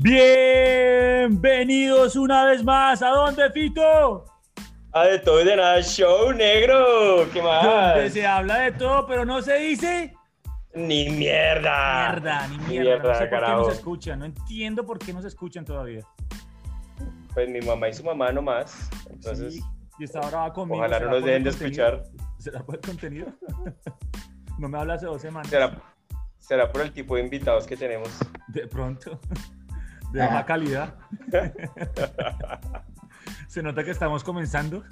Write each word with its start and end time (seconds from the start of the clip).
Bienvenidos 0.00 2.14
una 2.14 2.44
vez 2.44 2.62
más. 2.62 3.02
¿A 3.02 3.08
dónde, 3.08 3.50
Fito? 3.50 4.24
A 4.92 5.02
de 5.04 5.18
todo 5.18 5.42
y 5.42 5.44
de 5.44 5.56
nada 5.56 5.82
show, 5.82 6.32
negro. 6.32 7.28
¿Qué 7.32 7.42
más? 7.42 7.64
Donde 7.64 8.08
se 8.10 8.24
habla 8.24 8.60
de 8.60 8.70
todo, 8.72 9.04
pero 9.06 9.24
no 9.24 9.42
se 9.42 9.56
dice 9.58 10.14
Ni 10.74 11.10
mierda. 11.10 12.10
mierda, 12.12 12.46
ni 12.48 12.58
Ni 12.58 12.78
mierda. 12.78 13.08
no 13.08 13.14
sé 13.14 13.18
por 13.18 13.24
qué 13.24 13.30
carajo. 13.30 13.58
no 13.58 13.64
se 13.64 13.72
escuchan. 13.72 14.18
No 14.20 14.24
entiendo 14.26 14.86
por 14.86 15.00
qué 15.00 15.12
no 15.12 15.20
se 15.20 15.26
escuchan 15.28 15.64
todavía. 15.64 16.02
Pues 17.34 17.48
mi 17.48 17.60
mamá 17.60 17.88
y 17.88 17.92
su 17.94 18.04
mamá 18.04 18.30
nomás. 18.30 18.88
Entonces, 19.10 19.54
Sí, 19.54 19.60
y 19.98 20.04
esta 20.04 20.20
hora 20.20 20.38
va 20.38 20.52
conmigo. 20.52 20.78
ojalá 20.78 21.00
no 21.00 21.06
¿Será 21.06 21.12
nos 21.16 21.24
dejen 21.24 21.42
de 21.42 21.50
escuchar. 21.50 22.04
¿Será 22.38 22.62
por 22.64 22.76
el 22.76 22.80
contenido? 22.82 23.26
no 24.58 24.68
me 24.68 24.78
habla 24.78 24.94
hace 24.94 25.06
dos 25.06 25.20
semanas. 25.20 25.48
¿Será, 25.50 25.76
será 26.38 26.70
por 26.70 26.82
el 26.82 26.92
tipo 26.92 27.16
de 27.16 27.22
invitados 27.22 27.66
que 27.66 27.76
tenemos. 27.76 28.10
De 28.46 28.68
pronto. 28.68 29.18
De 30.12 30.20
baja 30.20 30.46
calidad. 30.46 30.94
se 33.48 33.62
nota 33.62 33.84
que 33.84 33.90
estamos 33.90 34.24
comenzando. 34.24 34.84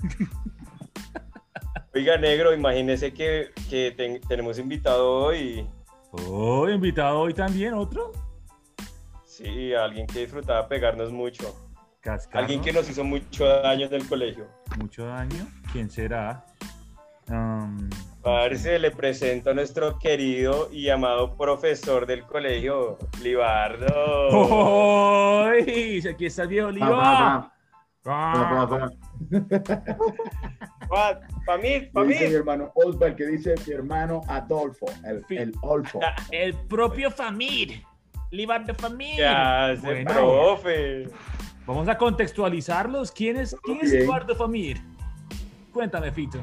Oiga, 1.94 2.18
negro, 2.18 2.52
imagínese 2.52 3.12
que, 3.14 3.52
que 3.70 3.92
ten- 3.96 4.20
tenemos 4.28 4.58
invitado 4.58 5.08
hoy. 5.10 5.66
Oh, 6.12 6.68
invitado 6.68 7.20
hoy 7.20 7.34
también, 7.34 7.74
otro. 7.74 8.12
Sí, 9.24 9.74
alguien 9.74 10.06
que 10.06 10.20
disfrutaba 10.20 10.68
pegarnos 10.68 11.12
mucho. 11.12 11.54
Cascarro. 12.00 12.40
Alguien 12.44 12.60
que 12.60 12.72
nos 12.72 12.88
hizo 12.88 13.04
mucho 13.04 13.46
daño 13.46 13.86
en 13.86 13.94
el 13.94 14.08
colegio. 14.08 14.46
Mucho 14.78 15.06
daño. 15.06 15.46
¿Quién 15.72 15.90
será? 15.90 16.44
Um, 17.28 17.88
Parce, 18.26 18.80
le 18.80 18.90
presento 18.90 19.50
a 19.50 19.54
nuestro 19.54 20.00
querido 20.00 20.68
y 20.72 20.88
amado 20.88 21.36
profesor 21.36 22.06
del 22.06 22.24
colegio, 22.24 22.98
Libardo. 23.22 23.86
¡Oh! 24.32 25.44
¡Ay! 25.44 26.02
Aquí 26.10 26.26
está 26.26 26.42
el 26.42 26.48
viejo 26.48 26.66
Oliva. 26.66 26.88
Pa, 26.90 27.52
Ah, 28.08 28.68
pa, 28.68 28.78
pa, 28.78 28.90
Pa, 30.88 31.20
pa 31.46 31.58
mí, 31.58 31.88
mi 32.04 32.14
hermano 32.16 32.72
Osval, 32.74 33.14
que 33.14 33.26
dice 33.26 33.54
mi 33.64 33.72
hermano 33.72 34.22
Adolfo, 34.26 34.86
el, 35.30 35.52
Olfo. 35.62 36.00
El 36.32 36.52
propio 36.66 37.12
Famir. 37.12 37.84
Libar 38.32 38.66
de 38.66 38.74
Famir. 38.74 39.18
Ya, 39.18 39.76
Bueno, 39.84 40.12
profe. 40.12 41.08
Vamos 41.64 41.86
a 41.86 41.96
contextualizarlos. 41.96 43.12
¿Quién 43.12 43.36
es, 43.36 43.54
quién 43.62 43.78
es 43.82 43.92
Bien. 43.92 44.02
Libar 44.02 44.26
de 44.26 44.34
Famir? 44.34 44.78
Cuéntame, 45.72 46.10
Fito. 46.10 46.40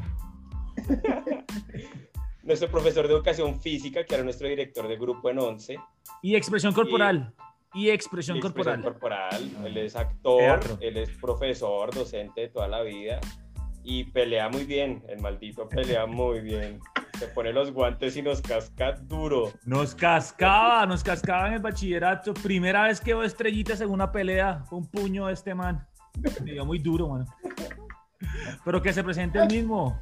Nuestro 2.44 2.70
profesor 2.70 3.08
de 3.08 3.14
educación 3.14 3.60
física, 3.62 4.04
que 4.06 4.16
era 4.16 4.24
nuestro 4.24 4.48
director 4.50 4.88
de 4.88 4.98
grupo 4.98 5.30
en 5.30 5.40
11. 5.40 5.78
Y 6.22 6.36
expresión 6.36 6.74
corporal. 6.74 7.34
Y 7.74 7.90
expresión 7.90 8.38
y 8.38 8.40
expresión 8.42 8.82
corporal. 8.82 9.32
corporal. 9.32 9.66
Él 9.66 9.78
es 9.78 9.96
actor, 9.96 10.40
Teatro. 10.40 10.78
él 10.82 10.98
es 10.98 11.10
profesor, 11.10 11.94
docente 11.94 12.42
de 12.42 12.50
toda 12.50 12.68
la 12.68 12.82
vida. 12.82 13.20
Y 13.84 14.04
pelea 14.06 14.50
muy 14.50 14.66
bien. 14.66 15.04
El 15.08 15.22
maldito 15.22 15.68
pelea 15.70 16.06
muy 16.08 16.42
bien. 16.42 16.80
Se 17.18 17.28
pone 17.28 17.54
los 17.54 17.72
guantes 17.72 18.18
y 18.18 18.22
nos 18.22 18.42
casca 18.42 18.92
duro. 18.92 19.54
Nos 19.66 19.96
cascaba, 19.96 20.86
nos 20.86 21.02
cascaba 21.04 21.48
en 21.48 21.54
el 21.54 21.60
bachillerato. 21.62 22.34
Primera 22.34 22.84
vez 22.84 23.00
que 23.00 23.14
veo 23.14 23.24
estrellitas 23.24 23.80
en 23.82 23.90
una 23.90 24.12
pelea. 24.12 24.64
Fue 24.68 24.80
un 24.80 24.88
puño 24.88 25.28
de 25.28 25.34
este 25.34 25.56
man. 25.56 25.88
Me 26.44 26.52
dio 26.52 26.66
muy 26.66 26.80
duro, 26.80 27.08
mano. 27.08 27.26
Pero 28.66 28.82
que 28.82 28.92
se 28.92 29.04
presente 29.04 29.40
el 29.40 29.48
mismo. 29.48 30.00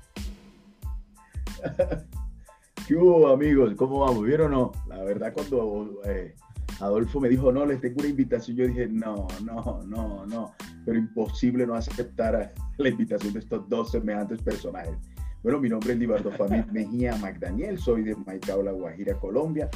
¿Qué 2.88 2.96
hubo, 2.96 3.28
amigos? 3.30 3.74
¿Cómo 3.76 4.00
vamos? 4.00 4.24
¿Vieron 4.24 4.54
o 4.54 4.58
no? 4.58 4.72
La 4.88 5.04
verdad, 5.04 5.34
cuando 5.34 6.02
eh, 6.06 6.36
Adolfo 6.80 7.20
me 7.20 7.30
dijo, 7.30 7.52
no, 7.52 7.66
les 7.66 7.80
tengo 7.80 7.98
una 8.00 8.10
invitación, 8.10 8.58
yo 8.58 8.68
dije, 8.68 8.88
no, 8.88 9.28
no, 9.44 9.82
no, 9.86 10.26
no. 10.26 10.56
Pero 10.86 10.98
imposible 10.98 11.66
no 11.68 11.76
aceptar 11.76 12.54
la 12.78 12.90
invitación 12.90 13.34
de 13.34 13.40
estos 13.40 13.70
dos 13.70 13.92
semejantes 13.92 14.42
personajes. 14.42 14.96
Bueno, 15.44 15.60
mi 15.60 15.70
nombre 15.70 15.94
es 15.94 16.00
Libardo 16.00 16.32
Famid 16.32 16.66
Mejía 16.72 17.16
Magdaniel, 17.18 17.80
soy 17.80 18.04
de 18.04 18.16
Maicao, 18.16 18.62
La 18.62 18.72
Guajira, 18.72 19.16
Colombia. 19.16 19.70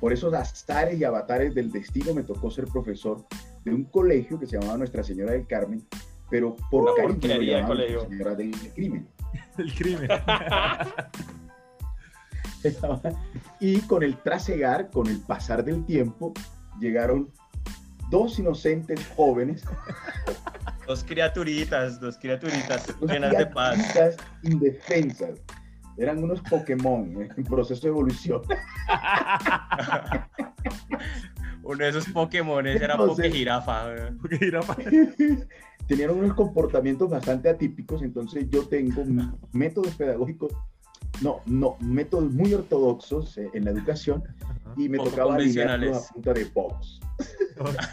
Por 0.00 0.12
esos 0.12 0.32
azares 0.32 0.98
y 0.98 1.04
avatares 1.04 1.54
del 1.54 1.72
destino 1.72 2.14
me 2.14 2.22
tocó 2.22 2.50
ser 2.50 2.66
profesor 2.66 3.24
de 3.64 3.74
un 3.74 3.84
colegio 3.84 4.38
que 4.38 4.46
se 4.46 4.58
llamaba 4.58 4.78
Nuestra 4.78 5.02
Señora 5.02 5.32
del 5.32 5.46
Carmen, 5.46 5.82
pero 6.30 6.56
por 6.70 6.94
cariño 6.94 7.20
de 7.20 7.46
llamaban. 7.46 7.78
Nuestra 7.78 8.08
Señora 8.08 8.34
del 8.34 8.52
Crimen. 8.74 9.08
El 9.56 9.74
crimen. 9.74 10.08
y 13.60 13.80
con 13.82 14.02
el 14.02 14.16
trasegar, 14.18 14.90
con 14.90 15.06
el 15.08 15.20
pasar 15.20 15.64
del 15.64 15.84
tiempo, 15.84 16.32
llegaron 16.80 17.30
dos 18.10 18.38
inocentes 18.38 19.06
jóvenes, 19.16 19.64
Dos 20.88 21.04
criaturitas, 21.04 22.00
dos 22.00 22.16
criaturitas 22.16 22.86
dos 22.98 23.10
llenas 23.10 23.36
de 23.36 23.44
paz. 23.44 23.74
criaturitas 23.74 24.16
indefensas. 24.42 25.38
Eran 25.98 26.24
unos 26.24 26.40
Pokémon 26.40 27.22
eh, 27.22 27.28
en 27.36 27.44
proceso 27.44 27.82
de 27.82 27.88
evolución. 27.88 28.40
Uno 31.68 31.84
de 31.84 31.90
esos 31.90 32.06
Pokémones 32.08 32.80
era 32.80 32.96
Jirafa. 33.30 33.88
Porque 34.20 34.38
era 34.40 34.60
pa- 34.62 34.76
Tenían 35.86 36.10
unos 36.10 36.34
comportamientos 36.34 37.10
bastante 37.10 37.48
atípicos, 37.50 38.00
entonces 38.02 38.46
yo 38.50 38.66
tengo 38.66 39.04
métodos 39.52 39.94
pedagógicos, 39.94 40.52
no, 41.20 41.40
no, 41.46 41.76
métodos 41.80 42.32
muy 42.32 42.54
ortodoxos 42.54 43.36
eh, 43.36 43.50
en 43.52 43.66
la 43.66 43.70
educación 43.72 44.24
y 44.76 44.88
me 44.88 44.96
Poco 44.98 45.10
tocaba 45.10 45.34
alinearlos 45.34 46.10
a 46.10 46.12
punta 46.14 46.32
de 46.32 46.44
box. 46.46 47.00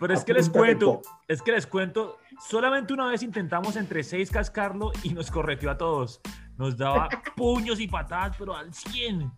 Pero 0.00 0.12
es 0.14 0.20
A 0.20 0.24
que 0.24 0.34
les 0.34 0.50
cuento, 0.50 1.00
es 1.28 1.40
que 1.42 1.52
les 1.52 1.66
cuento, 1.66 2.18
solamente 2.48 2.92
una 2.92 3.06
vez 3.06 3.22
intentamos 3.22 3.76
entre 3.76 4.02
seis 4.02 4.30
cascarlo 4.30 4.92
y 5.02 5.10
nos 5.10 5.30
corregió 5.30 5.70
a 5.70 5.78
todos. 5.78 6.20
Nos 6.56 6.76
daba 6.76 7.08
puños 7.36 7.80
y 7.80 7.88
patadas, 7.88 8.36
pero 8.38 8.54
al 8.56 8.72
100. 8.72 9.30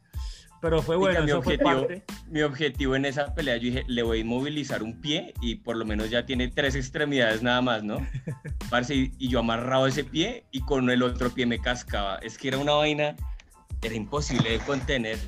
Pero 0.70 0.82
fue 0.82 0.96
bueno, 0.96 1.20
mi 1.22 1.30
eso 1.30 1.42
fue 1.42 1.54
objetivo, 1.54 1.80
parte. 1.86 2.02
mi 2.28 2.42
objetivo 2.42 2.96
en 2.96 3.04
esa 3.04 3.34
pelea, 3.34 3.56
yo 3.56 3.62
dije, 3.64 3.84
le 3.86 4.02
voy 4.02 4.18
a 4.18 4.20
inmovilizar 4.20 4.82
un 4.82 5.00
pie 5.00 5.32
y 5.40 5.56
por 5.56 5.76
lo 5.76 5.84
menos 5.84 6.10
ya 6.10 6.26
tiene 6.26 6.48
tres 6.48 6.74
extremidades 6.74 7.42
nada 7.42 7.60
más, 7.62 7.82
¿no? 7.84 7.98
Parce, 8.70 8.94
y, 8.94 9.12
y 9.18 9.28
yo 9.28 9.38
amarrado 9.40 9.86
ese 9.86 10.04
pie 10.04 10.44
y 10.50 10.60
con 10.60 10.90
el 10.90 11.02
otro 11.02 11.30
pie 11.30 11.46
me 11.46 11.58
cascaba. 11.58 12.16
Es 12.18 12.36
que 12.38 12.48
era 12.48 12.58
una 12.58 12.72
vaina, 12.72 13.16
era 13.82 13.94
imposible 13.94 14.50
de 14.50 14.58
contener. 14.60 15.18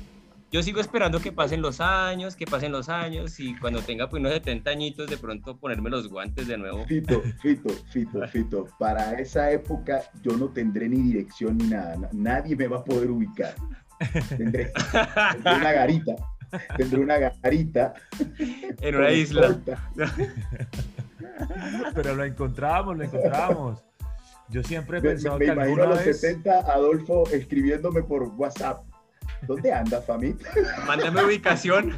Yo 0.51 0.63
sigo 0.63 0.81
esperando 0.81 1.19
que 1.21 1.31
pasen 1.31 1.61
los 1.61 1.79
años, 1.79 2.35
que 2.35 2.45
pasen 2.47 2.71
los 2.71 2.89
años 2.89 3.39
y 3.39 3.55
cuando 3.57 3.83
tenga 3.83 4.09
pues 4.09 4.19
unos 4.19 4.33
70 4.33 4.71
añitos 4.71 5.07
de 5.07 5.15
pronto 5.15 5.55
ponerme 5.57 5.91
los 5.91 6.07
guantes 6.09 6.47
de 6.47 6.57
nuevo. 6.57 6.85
Fito, 6.87 7.21
Fito, 7.43 7.69
Fito, 7.91 8.27
Fito. 8.27 8.67
Para 8.79 9.13
esa 9.19 9.51
época 9.51 10.01
yo 10.23 10.35
no 10.37 10.47
tendré 10.49 10.89
ni 10.89 10.97
dirección 11.03 11.55
ni 11.59 11.65
nada. 11.67 11.95
Na- 11.97 12.09
Nadie 12.13 12.55
me 12.55 12.67
va 12.67 12.77
a 12.79 12.83
poder 12.83 13.11
ubicar. 13.11 13.53
Tendré, 14.29 14.71
tendré 15.33 15.55
una 15.55 15.71
garita. 15.71 16.15
Tendré 16.77 16.99
una 16.99 17.17
garita. 17.17 17.93
En 18.81 18.95
una 18.95 19.11
isla. 19.11 19.59
Pero 21.93 22.15
lo 22.15 22.23
encontramos, 22.23 22.97
lo 22.97 23.03
encontramos. 23.03 23.83
Yo 24.49 24.63
siempre 24.63 24.97
he 24.97 25.01
Me, 25.01 25.09
pensado 25.09 25.37
me 25.37 25.45
que 25.45 25.51
imagino 25.51 25.83
a 25.83 25.87
los 25.87 26.05
vez... 26.05 26.19
70 26.19 26.59
Adolfo 26.71 27.23
escribiéndome 27.31 28.01
por 28.01 28.23
WhatsApp. 28.23 28.83
¿Dónde 29.43 29.71
anda, 29.71 30.01
Famit? 30.01 30.41
Mándame 30.87 31.23
ubicación. 31.23 31.95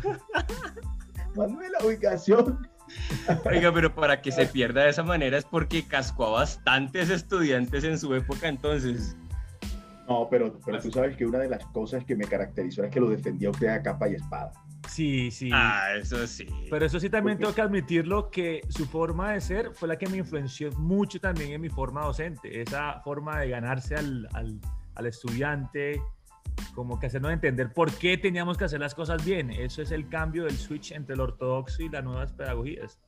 Mándame 1.36 1.70
la 1.70 1.86
ubicación. 1.86 2.68
Oiga, 3.46 3.72
pero 3.74 3.96
para 3.96 4.22
que 4.22 4.32
se 4.32 4.46
pierda 4.48 4.84
de 4.84 4.90
esa 4.90 5.04
manera 5.04 5.38
es 5.38 5.46
porque 5.46 5.88
cascó 5.88 6.28
a 6.28 6.32
bastantes 6.42 7.10
estudiantes 7.10 7.86
en 7.86 7.98
su 7.98 8.14
época 8.14 8.50
entonces. 8.50 9.16
No, 10.12 10.28
pero, 10.30 10.60
pero 10.66 10.80
tú 10.80 10.92
sabes 10.92 11.16
que 11.16 11.26
una 11.26 11.40
de 11.40 11.50
las 11.50 11.66
cosas 11.68 12.04
que 12.06 12.16
me 12.16 12.26
caracterizó 12.26 12.84
es 12.84 12.92
que 12.92 13.00
lo 13.00 13.10
defendía 13.10 13.50
usted 13.50 13.68
a 13.68 13.82
capa 13.82 14.10
y 14.10 14.16
espada. 14.16 14.52
Sí, 14.90 15.32
sí. 15.32 15.50
Ah, 15.54 15.84
eso 16.00 16.26
sí. 16.28 16.46
Pero 16.70 16.86
eso 16.86 17.00
sí 17.00 17.10
también 17.10 17.38
Porque- 17.38 17.46
tengo 17.46 17.56
que 17.56 17.62
admitirlo 17.62 18.30
que 18.32 18.62
su 18.68 18.86
forma 18.86 19.32
de 19.34 19.42
ser 19.42 19.72
fue 19.74 19.88
la 19.88 19.98
que 19.98 20.08
me 20.08 20.18
influenció 20.18 20.72
mucho 20.74 21.20
también 21.20 21.52
en 21.52 21.62
mi 21.62 21.70
forma 21.70 22.04
docente. 22.06 22.62
Esa 22.62 23.00
forma 23.02 23.40
de 23.40 23.50
ganarse 23.50 23.96
al, 23.96 24.28
al, 24.34 24.60
al 24.96 25.06
estudiante, 25.06 26.02
como 26.76 27.00
que 27.00 27.08
hacernos 27.08 27.32
entender 27.32 27.72
por 27.72 27.92
qué 27.94 28.18
teníamos 28.18 28.58
que 28.58 28.66
hacer 28.66 28.80
las 28.80 28.94
cosas 28.96 29.24
bien. 29.24 29.52
Eso 29.52 29.82
es 29.82 29.92
el 29.92 30.10
cambio 30.10 30.44
del 30.46 30.58
switch 30.58 30.92
entre 30.92 31.14
el 31.16 31.22
ortodoxo 31.22 31.84
y 31.84 31.90
las 31.90 32.04
nuevas 32.04 32.34
pedagogías. 32.34 33.00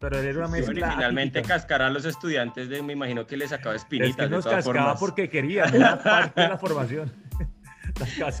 Pero 0.00 0.18
él 0.18 0.26
era 0.26 0.38
una 0.40 0.46
Sí, 0.48 0.52
mezcla. 0.52 0.86
Originalmente 0.88 1.38
atípica. 1.38 1.54
cascar 1.56 1.82
a 1.82 1.90
los 1.90 2.04
estudiantes, 2.04 2.68
de, 2.68 2.82
me 2.82 2.92
imagino 2.92 3.26
que 3.26 3.36
les 3.36 3.50
sacaba 3.50 3.74
espinitas 3.74 4.10
Es 4.10 4.16
que 4.16 4.22
de 4.24 4.28
nos 4.30 4.44
todas 4.44 4.64
cascaba 4.64 4.82
formas. 4.84 5.00
porque 5.00 5.30
quería, 5.30 5.64
era 5.64 6.02
parte 6.02 6.40
de 6.42 6.48
la 6.48 6.58
formación. 6.58 7.12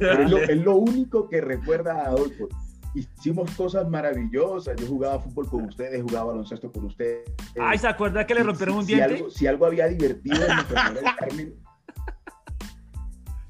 lo, 0.30 0.38
es 0.38 0.56
lo 0.64 0.74
único 0.74 1.28
que 1.28 1.40
recuerda 1.40 1.92
a 2.02 2.06
Adolfo. 2.06 2.48
Hicimos 2.92 3.48
cosas 3.52 3.88
maravillosas. 3.88 4.74
Yo 4.80 4.86
jugaba 4.88 5.20
fútbol 5.20 5.48
con 5.48 5.64
ustedes, 5.66 6.02
jugaba 6.02 6.32
baloncesto 6.32 6.72
con 6.72 6.86
ustedes. 6.86 7.20
Ay, 7.60 7.78
¿se 7.78 7.86
acuerda 7.86 8.26
que 8.26 8.34
le 8.34 8.42
rompieron 8.42 8.78
un 8.78 8.84
si 8.86 8.94
diente? 8.94 9.14
algo, 9.14 9.30
si 9.30 9.46
algo 9.46 9.66
había 9.66 9.86
divertido 9.86 10.36
en 10.44 10.56
Nuestra 10.56 11.16
Carmen, 11.18 11.54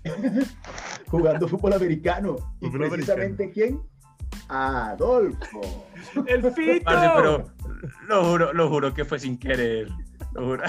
jugando 1.08 1.48
fútbol 1.48 1.72
americano. 1.72 2.36
Y 2.60 2.66
Fútbol 2.66 2.90
precisamente 2.90 3.50
quién? 3.50 3.80
Adolfo. 4.54 5.86
¡El 6.26 6.52
Fito! 6.52 6.84
Parce, 6.84 7.10
pero 7.16 7.44
lo 8.08 8.24
juro, 8.24 8.52
lo 8.52 8.68
juro 8.68 8.94
que 8.94 9.04
fue 9.04 9.18
sin 9.18 9.38
querer. 9.38 9.88
Lo 10.34 10.44
juro. 10.46 10.62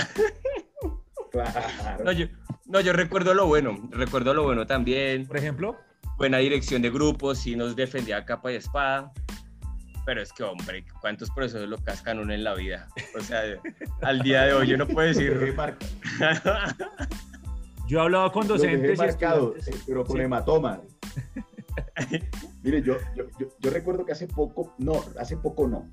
Claro. 1.31 2.03
No 2.03 2.11
yo, 2.11 2.27
no, 2.65 2.79
yo 2.81 2.93
recuerdo 2.93 3.33
lo 3.33 3.45
bueno. 3.47 3.77
Recuerdo 3.91 4.33
lo 4.33 4.43
bueno 4.43 4.65
también. 4.65 5.27
Por 5.27 5.37
ejemplo, 5.37 5.77
Buena 6.17 6.37
dirección 6.37 6.81
de 6.81 6.89
grupos, 6.89 7.39
sí 7.39 7.57
nos 7.57 7.75
defendía 7.75 8.15
a 8.17 8.25
capa 8.25 8.49
y 8.51 8.55
espada. 8.55 9.11
Pero 10.05 10.21
es 10.21 10.31
que, 10.31 10.43
hombre, 10.43 10.85
¿cuántos 11.01 11.29
profesores 11.31 11.67
lo 11.67 11.77
cascan 11.79 12.19
uno 12.19 12.31
en 12.33 12.43
la 12.43 12.53
vida? 12.53 12.87
O 13.17 13.21
sea, 13.21 13.41
al 14.01 14.21
día 14.21 14.43
de 14.43 14.53
hoy 14.53 14.67
yo 14.67 14.77
no 14.77 14.87
puedo 14.87 15.07
decir. 15.07 15.53
yo 17.87 17.99
he 17.99 18.01
hablado 18.01 18.31
con 18.31 18.47
lo 18.47 18.53
dejé 18.57 18.77
docentes 18.77 18.97
y 18.97 19.01
marcado, 19.01 19.55
estudiantes. 19.57 19.83
pero 19.87 20.05
con 20.05 20.15
Sí. 20.17 20.23
hematoma. 20.23 20.79
Mire, 22.65 22.81
yo, 22.81 22.95
yo, 23.15 23.25
yo, 23.39 23.47
yo 23.59 23.69
recuerdo 23.69 24.03
que 24.05 24.11
hace 24.11 24.27
poco, 24.27 24.73
no, 24.79 24.93
hace 25.19 25.37
poco 25.37 25.67
no. 25.67 25.87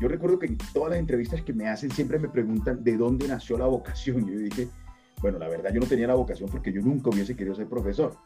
Yo 0.00 0.08
recuerdo 0.08 0.38
que 0.38 0.46
en 0.46 0.58
todas 0.72 0.90
las 0.90 0.98
entrevistas 0.98 1.42
que 1.42 1.52
me 1.52 1.68
hacen 1.68 1.90
siempre 1.92 2.18
me 2.18 2.28
preguntan 2.28 2.82
de 2.82 2.96
dónde 2.96 3.28
nació 3.28 3.56
la 3.56 3.66
vocación. 3.66 4.26
Yo 4.26 4.38
dije, 4.38 4.68
bueno, 5.20 5.38
la 5.38 5.48
verdad 5.48 5.70
yo 5.72 5.78
no 5.80 5.86
tenía 5.86 6.06
la 6.08 6.14
vocación 6.14 6.48
porque 6.50 6.72
yo 6.72 6.80
nunca 6.82 7.10
hubiese 7.10 7.36
querido 7.36 7.54
ser 7.54 7.68
profesor. 7.68 8.16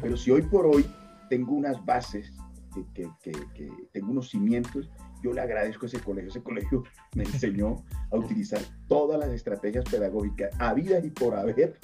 Pero 0.00 0.16
si 0.16 0.30
hoy 0.30 0.42
por 0.42 0.66
hoy 0.66 0.86
tengo 1.28 1.54
unas 1.54 1.84
bases, 1.84 2.32
que, 2.72 2.84
que- 2.94 3.10
que- 3.32 3.46
que 3.54 3.68
tengo 3.92 4.12
unos 4.12 4.30
cimientos, 4.30 4.88
yo 5.24 5.32
le 5.32 5.40
agradezco 5.40 5.86
a 5.86 5.88
ese 5.88 6.00
colegio. 6.00 6.30
Ese 6.30 6.42
colegio 6.42 6.84
me 7.16 7.24
enseñó 7.24 7.82
a 8.12 8.16
utilizar 8.16 8.60
todas 8.86 9.18
las 9.18 9.30
estrategias 9.30 9.84
pedagógicas 9.86 10.50
habidas 10.60 11.04
y 11.04 11.10
por 11.10 11.34
haber, 11.34 11.80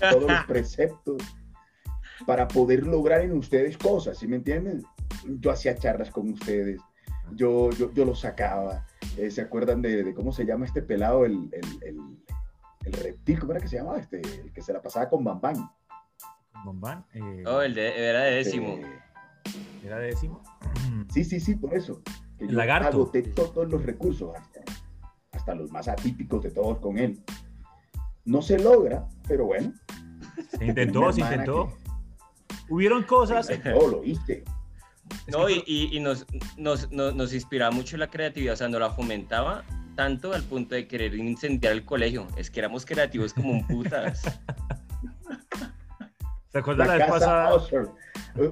todos 0.00 0.22
los 0.30 0.44
preceptos, 0.48 1.16
para 2.26 2.48
poder 2.48 2.86
lograr 2.86 3.20
en 3.22 3.32
ustedes 3.36 3.76
cosas, 3.78 4.18
¿sí 4.18 4.26
me 4.26 4.36
entienden? 4.36 4.82
Yo 5.40 5.50
hacía 5.50 5.76
charlas 5.76 6.10
con 6.10 6.30
ustedes, 6.30 6.80
yo, 7.32 7.70
yo, 7.70 7.92
yo 7.92 8.04
los 8.04 8.20
sacaba. 8.20 8.86
Eh, 9.16 9.30
¿Se 9.30 9.40
acuerdan 9.42 9.82
de, 9.82 10.04
de 10.04 10.14
cómo 10.14 10.32
se 10.32 10.44
llama 10.44 10.64
este 10.66 10.82
pelado, 10.82 11.24
el, 11.24 11.48
el, 11.52 11.82
el- 11.88 12.18
el 12.84 12.92
reptil? 12.94 13.38
¿Cómo 13.38 13.52
era 13.52 13.60
que 13.60 13.68
se 13.68 13.76
llamaba? 13.76 13.98
Este, 13.98 14.20
el 14.20 14.52
que 14.52 14.60
se 14.62 14.72
la 14.72 14.82
pasaba 14.82 15.08
con 15.08 15.22
Bambán. 15.22 15.70
Bombán, 16.64 17.04
eh, 17.14 17.44
Oh, 17.46 17.60
el 17.62 17.74
de, 17.74 18.08
era 18.08 18.20
de 18.22 18.30
décimo. 18.36 18.68
Eh, 18.74 18.86
era 19.84 19.98
décimo. 19.98 20.42
Sí, 21.12 21.24
sí, 21.24 21.40
sí, 21.40 21.54
por 21.56 21.74
eso. 21.74 22.00
Que 22.38 22.44
El 22.44 22.50
yo 22.52 22.56
lagarto. 22.56 22.88
agoté 22.88 23.22
todos 23.22 23.68
los 23.68 23.84
recursos, 23.84 24.34
hasta, 24.34 24.60
hasta 25.32 25.54
los 25.54 25.70
más 25.70 25.88
atípicos 25.88 26.42
de 26.42 26.50
todos 26.50 26.78
con 26.78 26.96
él. 26.98 27.22
No 28.24 28.40
se 28.40 28.58
logra, 28.58 29.06
pero 29.28 29.44
bueno, 29.46 29.72
Se 30.58 30.64
intentó, 30.64 31.12
se 31.12 31.20
intentó. 31.20 31.72
Hubieron 32.68 33.02
cosas. 33.02 33.48
todo 33.62 33.88
lo 33.88 34.04
hice. 34.04 34.44
No, 35.30 35.48
y, 35.50 35.62
y- 35.66 35.96
y 35.96 36.00
nos, 36.00 36.26
nos, 36.56 36.90
nos, 36.90 37.14
nos 37.14 37.34
inspiraba 37.34 37.70
mucho 37.70 37.96
la 37.96 38.06
creatividad, 38.08 38.54
o 38.54 38.56
sea, 38.56 38.68
nos 38.68 38.80
la 38.80 38.90
fomentaba 38.90 39.62
tanto 39.94 40.32
al 40.32 40.42
punto 40.42 40.74
de 40.74 40.88
querer 40.88 41.14
incendiar 41.14 41.74
el 41.74 41.84
colegio. 41.84 42.26
Es 42.36 42.50
que 42.50 42.60
éramos 42.60 42.86
creativos 42.86 43.34
como 43.34 43.50
un 43.52 43.66
putas. 43.66 44.22
¿Se 46.50 46.58
acuerdan 46.58 46.88
la, 46.88 46.96
La 46.98 47.04
vez 47.04 47.12
casa 47.12 47.26
pasada? 47.26 47.54
Usher. 47.56 47.88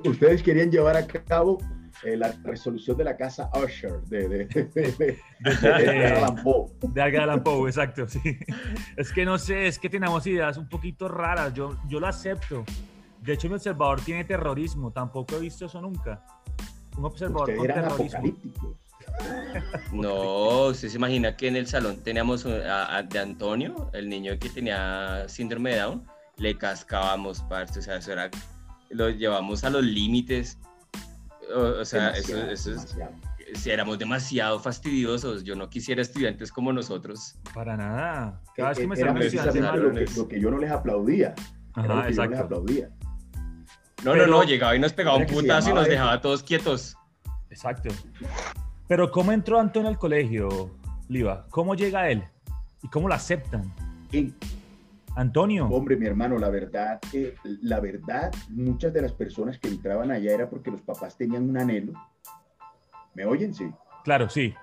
Ustedes 0.06 0.42
querían 0.42 0.70
llevar 0.70 0.96
a 0.96 1.06
cabo 1.06 1.58
eh, 2.02 2.16
la 2.16 2.32
resolución 2.44 2.96
de 2.96 3.04
la 3.04 3.16
casa 3.16 3.50
Usher 3.54 4.00
de, 4.02 4.28
de, 4.28 4.44
de, 4.74 4.92
de- 4.92 6.06
Allan 6.16 6.42
Poe. 6.42 6.70
De 6.82 7.00
Edgar 7.00 7.22
Allan 7.22 7.42
Poe, 7.42 7.68
exacto, 7.68 8.06
sí. 8.08 8.20
Es 8.96 9.12
que 9.12 9.24
no 9.24 9.38
sé, 9.38 9.66
es 9.66 9.78
que 9.78 9.88
tenemos 9.88 10.26
ideas 10.26 10.56
un 10.58 10.68
poquito 10.68 11.08
raras. 11.08 11.52
Yo, 11.54 11.76
yo 11.88 12.00
lo 12.00 12.06
acepto. 12.06 12.64
De 13.22 13.32
hecho, 13.34 13.48
mi 13.48 13.54
observador 13.54 14.00
tiene 14.00 14.24
terrorismo. 14.24 14.90
Tampoco 14.92 15.36
he 15.36 15.40
visto 15.40 15.66
eso 15.66 15.80
nunca. 15.80 16.24
Un 16.96 17.04
observador 17.04 17.54
con 17.56 17.64
eran 17.64 17.88
terrorismo. 17.88 18.22
No, 19.92 20.66
usted 20.66 20.88
se 20.88 20.96
imagina 20.96 21.36
que 21.36 21.48
en 21.48 21.56
el 21.56 21.66
salón 21.66 21.96
teníamos 22.02 22.46
a, 22.46 22.96
a- 22.96 23.02
de 23.02 23.18
Antonio, 23.18 23.90
el 23.92 24.08
niño 24.08 24.38
que 24.38 24.48
tenía 24.48 25.24
síndrome 25.28 25.70
de 25.70 25.80
Down, 25.80 26.06
le 26.36 26.56
cascábamos, 26.56 27.42
parce, 27.42 27.78
o 27.80 27.82
sea, 27.82 27.96
eso 27.96 28.12
era, 28.12 28.30
lo 28.90 29.10
llevamos 29.10 29.64
a 29.64 29.70
los 29.70 29.82
límites. 29.84 30.58
O, 31.54 31.80
o 31.80 31.84
sea, 31.84 32.10
eso, 32.10 32.34
Demasiado, 32.36 32.52
eso 32.52 32.70
es, 32.70 32.96
demasiado. 32.96 33.12
si 33.54 33.70
éramos 33.70 33.98
demasiado 33.98 34.60
fastidiosos. 34.60 35.42
Yo 35.44 35.56
no 35.56 35.68
quisiera 35.68 36.02
estudiantes 36.02 36.52
como 36.52 36.72
nosotros. 36.72 37.36
Para 37.52 37.76
nada. 37.76 38.40
Cada 38.54 38.68
vez 38.70 38.78
que 38.78 38.86
me 38.86 38.98
Era 38.98 39.12
precisamente 39.14 39.76
lo 39.78 39.92
que, 39.92 40.06
lo 40.16 40.28
que 40.28 40.40
yo 40.40 40.50
no 40.50 40.58
les 40.58 40.70
aplaudía. 40.70 41.34
Era 41.76 41.82
Ajá, 41.82 41.82
lo 41.82 41.86
que 41.86 41.88
yo 41.88 41.94
no 41.96 42.02
les 42.04 42.18
exacto. 42.18 42.44
aplaudía. 42.44 42.90
No, 44.04 44.12
Pero- 44.12 44.26
no, 44.26 44.38
no, 44.38 44.44
llegaba 44.44 44.74
y 44.74 44.78
nos 44.78 44.92
pegaba 44.92 45.16
un 45.16 45.26
putazo 45.26 45.70
y 45.70 45.74
nos 45.74 45.82
eso. 45.82 45.90
dejaba 45.90 46.20
todos 46.20 46.42
quietos. 46.42 46.96
Exacto. 47.50 47.90
Pero 48.88 49.10
¿cómo 49.10 49.32
entró 49.32 49.58
Antonio 49.60 49.88
al 49.88 49.98
colegio, 49.98 50.70
Liva? 51.08 51.46
¿Cómo 51.50 51.74
llega 51.74 52.10
él? 52.10 52.24
¿Y 52.82 52.88
cómo 52.88 53.08
lo 53.08 53.14
aceptan? 53.14 53.72
Y, 54.10 54.32
Antonio. 55.16 55.66
hombre, 55.66 55.96
mi 55.96 56.06
hermano, 56.06 56.38
la 56.38 56.48
verdad, 56.48 56.98
que 57.10 57.34
la 57.62 57.80
verdad, 57.80 58.32
muchas 58.48 58.92
de 58.92 59.02
las 59.02 59.12
personas 59.12 59.58
que 59.58 59.68
entraban 59.68 60.10
allá 60.10 60.32
era 60.32 60.48
porque 60.48 60.70
los 60.70 60.80
papás 60.80 61.16
tenían 61.16 61.48
un 61.48 61.58
anhelo. 61.58 61.92
¿Me 63.14 63.24
oyen? 63.26 63.52
Sí. 63.52 63.70
Claro, 64.04 64.28
sí. 64.28 64.54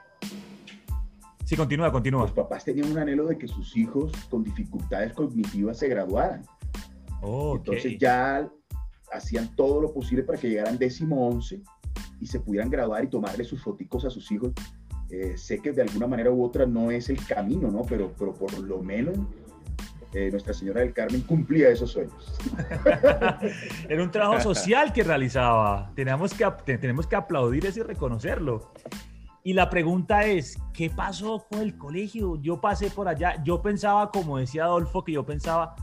Sí, 1.46 1.56
continúa, 1.56 1.92
continúa. 1.92 2.24
Los 2.24 2.32
papás 2.32 2.66
tenían 2.66 2.92
un 2.92 2.98
anhelo 2.98 3.28
de 3.28 3.38
que 3.38 3.48
sus 3.48 3.78
hijos 3.78 4.12
con 4.30 4.44
dificultades 4.44 5.14
cognitivas 5.14 5.78
se 5.78 5.88
graduaran. 5.88 6.44
Oh, 7.22 7.52
ok. 7.52 7.58
Entonces 7.60 7.98
ya 7.98 8.48
hacían 9.12 9.56
todo 9.56 9.82
lo 9.82 9.94
posible 9.94 10.24
para 10.24 10.38
que 10.40 10.50
llegaran 10.50 10.78
décimo 10.78 11.28
once 11.28 11.62
y 12.20 12.28
se 12.28 12.40
pudieran 12.40 12.70
graduar 12.70 13.04
y 13.04 13.08
tomarle 13.08 13.44
sus 13.44 13.62
foticos 13.62 14.06
a 14.06 14.10
sus 14.10 14.32
hijos. 14.32 14.52
Eh, 15.10 15.38
sé 15.38 15.60
que 15.60 15.72
de 15.72 15.84
alguna 15.84 16.08
manera 16.08 16.32
u 16.32 16.44
otra 16.44 16.66
no 16.66 16.92
es 16.92 17.10
el 17.10 17.26
camino, 17.26 17.72
¿no? 17.72 17.84
Pero, 17.84 18.14
pero 18.18 18.34
por 18.34 18.58
lo 18.60 18.84
menos 18.84 19.18
eh, 20.14 20.32
Nuestra 20.32 20.54
Señora 20.54 20.82
del 20.82 20.94
Carmen 20.94 21.22
cumplía 21.22 21.70
esos 21.70 21.92
sueños. 21.92 22.38
Era 23.90 24.04
un 24.04 24.12
trabajo 24.12 24.42
social 24.42 24.94
que 24.94 25.04
realizaba. 25.04 25.92
Tenemos 25.96 26.34
que, 26.34 26.78
tenemos 26.78 27.08
que 27.08 27.16
aplaudir 27.16 27.66
eso 27.66 27.82
y 27.82 27.84
reconocerlo. 27.84 28.72
Y 29.44 29.54
la 29.54 29.70
pregunta 29.70 30.26
es, 30.26 30.58
¿qué 30.74 30.90
pasó 30.90 31.46
con 31.50 31.62
el 31.62 31.78
colegio? 31.78 32.36
Yo 32.42 32.60
pasé 32.60 32.90
por 32.90 33.08
allá, 33.08 33.42
yo 33.44 33.62
pensaba, 33.62 34.12
como 34.12 34.38
decía 34.38 34.66
Adolfo, 34.66 35.04
que 35.04 35.14
yo 35.14 35.26
pensaba, 35.26 35.76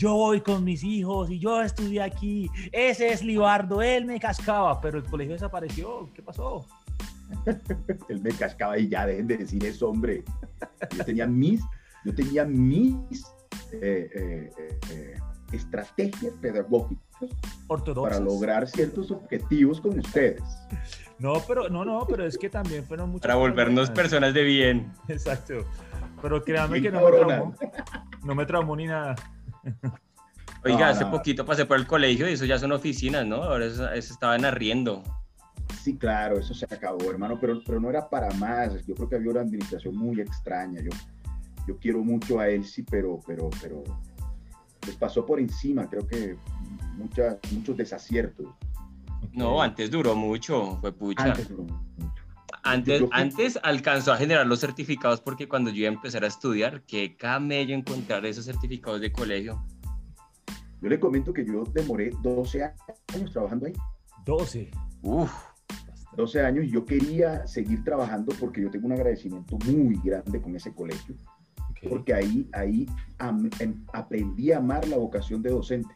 yo 0.00 0.14
voy 0.14 0.40
con 0.40 0.64
mis 0.64 0.82
hijos 0.82 1.30
y 1.30 1.38
yo 1.38 1.60
estudié 1.60 2.00
aquí, 2.00 2.48
ese 2.72 3.12
es 3.12 3.22
Libardo, 3.22 3.82
él 3.82 4.06
me 4.06 4.18
cascaba, 4.18 4.80
pero 4.80 4.96
el 4.96 5.04
colegio 5.04 5.34
desapareció, 5.34 6.08
¿qué 6.14 6.22
pasó? 6.22 6.64
Él 8.08 8.20
me 8.22 8.30
cascaba 8.30 8.76
y 8.78 8.88
ya 8.88 9.06
dejen 9.06 9.28
de 9.28 9.36
decir 9.36 9.64
eso, 9.64 9.90
hombre. 9.90 10.24
Yo 10.96 11.04
tenía 11.04 11.26
mis, 11.26 11.60
yo 12.04 12.14
tenía 12.14 12.44
mis 12.44 13.24
eh, 13.72 14.10
eh, 14.14 14.50
eh, 14.90 15.14
estrategias 15.52 16.32
pedagógicas 16.40 17.30
Ortodoxos. 17.68 18.10
para 18.10 18.24
lograr 18.24 18.66
ciertos 18.68 19.10
objetivos 19.10 19.80
con 19.80 19.98
ustedes. 19.98 20.42
No, 21.18 21.34
pero 21.46 21.68
no, 21.68 21.84
no, 21.84 22.06
pero 22.08 22.26
es 22.26 22.38
que 22.38 22.48
también 22.48 22.84
fueron 22.84 23.10
muchas 23.10 23.28
Para 23.28 23.34
volvernos 23.34 23.90
personas 23.90 24.32
de 24.32 24.42
bien. 24.42 24.92
Exacto. 25.08 25.66
Pero 26.22 26.42
créanme 26.42 26.80
que 26.80 26.90
no 26.90 27.00
me 27.04 27.18
traumó. 27.18 27.54
No 28.24 28.34
me 28.34 28.46
traumó 28.46 28.74
ni 28.74 28.86
nada. 28.86 29.14
Oiga, 30.64 30.78
No, 30.78 30.84
hace 30.84 31.04
no. 31.04 31.10
poquito 31.10 31.44
pasé 31.46 31.64
por 31.64 31.78
el 31.78 31.86
colegio 31.86 32.28
y 32.28 32.32
eso 32.32 32.44
ya 32.44 32.58
son 32.58 32.72
oficinas, 32.72 33.26
¿no? 33.26 33.36
Ahora 33.42 33.66
eso, 33.66 33.90
eso 33.90 34.12
estaban 34.12 34.44
arriendo. 34.44 35.02
Sí, 35.82 35.96
claro, 35.96 36.38
eso 36.38 36.52
se 36.52 36.66
acabó, 36.66 37.10
hermano, 37.10 37.38
pero, 37.40 37.62
pero 37.64 37.80
no 37.80 37.88
era 37.88 38.08
para 38.10 38.30
más. 38.34 38.84
Yo 38.86 38.94
creo 38.94 39.08
que 39.08 39.16
había 39.16 39.30
una 39.30 39.40
administración 39.40 39.96
muy 39.96 40.20
extraña. 40.20 40.82
Yo, 40.82 40.90
yo 41.66 41.78
quiero 41.78 42.02
mucho 42.04 42.38
a 42.40 42.48
Elsie, 42.48 42.84
pero, 42.90 43.20
pero, 43.26 43.48
pero 43.62 43.82
les 44.86 44.96
pasó 44.96 45.24
por 45.24 45.40
encima, 45.40 45.88
creo 45.88 46.06
que 46.06 46.36
muchas, 46.96 47.38
muchos 47.52 47.76
desaciertos. 47.76 48.46
No, 49.32 49.62
antes 49.62 49.90
duró 49.90 50.14
mucho, 50.14 50.78
fue 50.80 50.92
pucha. 50.92 51.24
Antes, 51.24 51.48
duró 51.48 51.62
mucho. 51.64 52.19
Antes, 52.62 53.00
que- 53.02 53.08
antes 53.12 53.58
alcanzó 53.62 54.12
a 54.12 54.16
generar 54.16 54.46
los 54.46 54.60
certificados 54.60 55.20
porque 55.20 55.48
cuando 55.48 55.70
yo 55.70 55.76
iba 55.78 55.88
a 55.90 55.94
empezar 55.94 56.24
a 56.24 56.26
estudiar, 56.26 56.82
qué 56.82 57.16
camello 57.16 57.74
encontrar 57.74 58.24
esos 58.26 58.44
certificados 58.44 59.00
de 59.00 59.12
colegio. 59.12 59.64
Yo 60.82 60.88
le 60.88 60.98
comento 60.98 61.32
que 61.32 61.44
yo 61.44 61.64
demoré 61.74 62.10
12 62.22 62.62
años 63.14 63.32
trabajando 63.32 63.66
ahí. 63.66 63.72
12. 64.24 64.70
Uf, 65.02 65.30
12 66.16 66.40
años 66.40 66.64
y 66.64 66.70
yo 66.70 66.84
quería 66.84 67.46
seguir 67.46 67.84
trabajando 67.84 68.34
porque 68.40 68.62
yo 68.62 68.70
tengo 68.70 68.86
un 68.86 68.92
agradecimiento 68.92 69.56
muy 69.66 69.98
grande 70.02 70.40
con 70.42 70.56
ese 70.56 70.74
colegio, 70.74 71.14
porque 71.88 72.14
ahí, 72.14 72.48
ahí 72.52 72.86
am- 73.18 73.50
em- 73.58 73.84
aprendí 73.92 74.52
a 74.52 74.58
amar 74.58 74.86
la 74.88 74.96
vocación 74.96 75.42
de 75.42 75.50
docente 75.50 75.94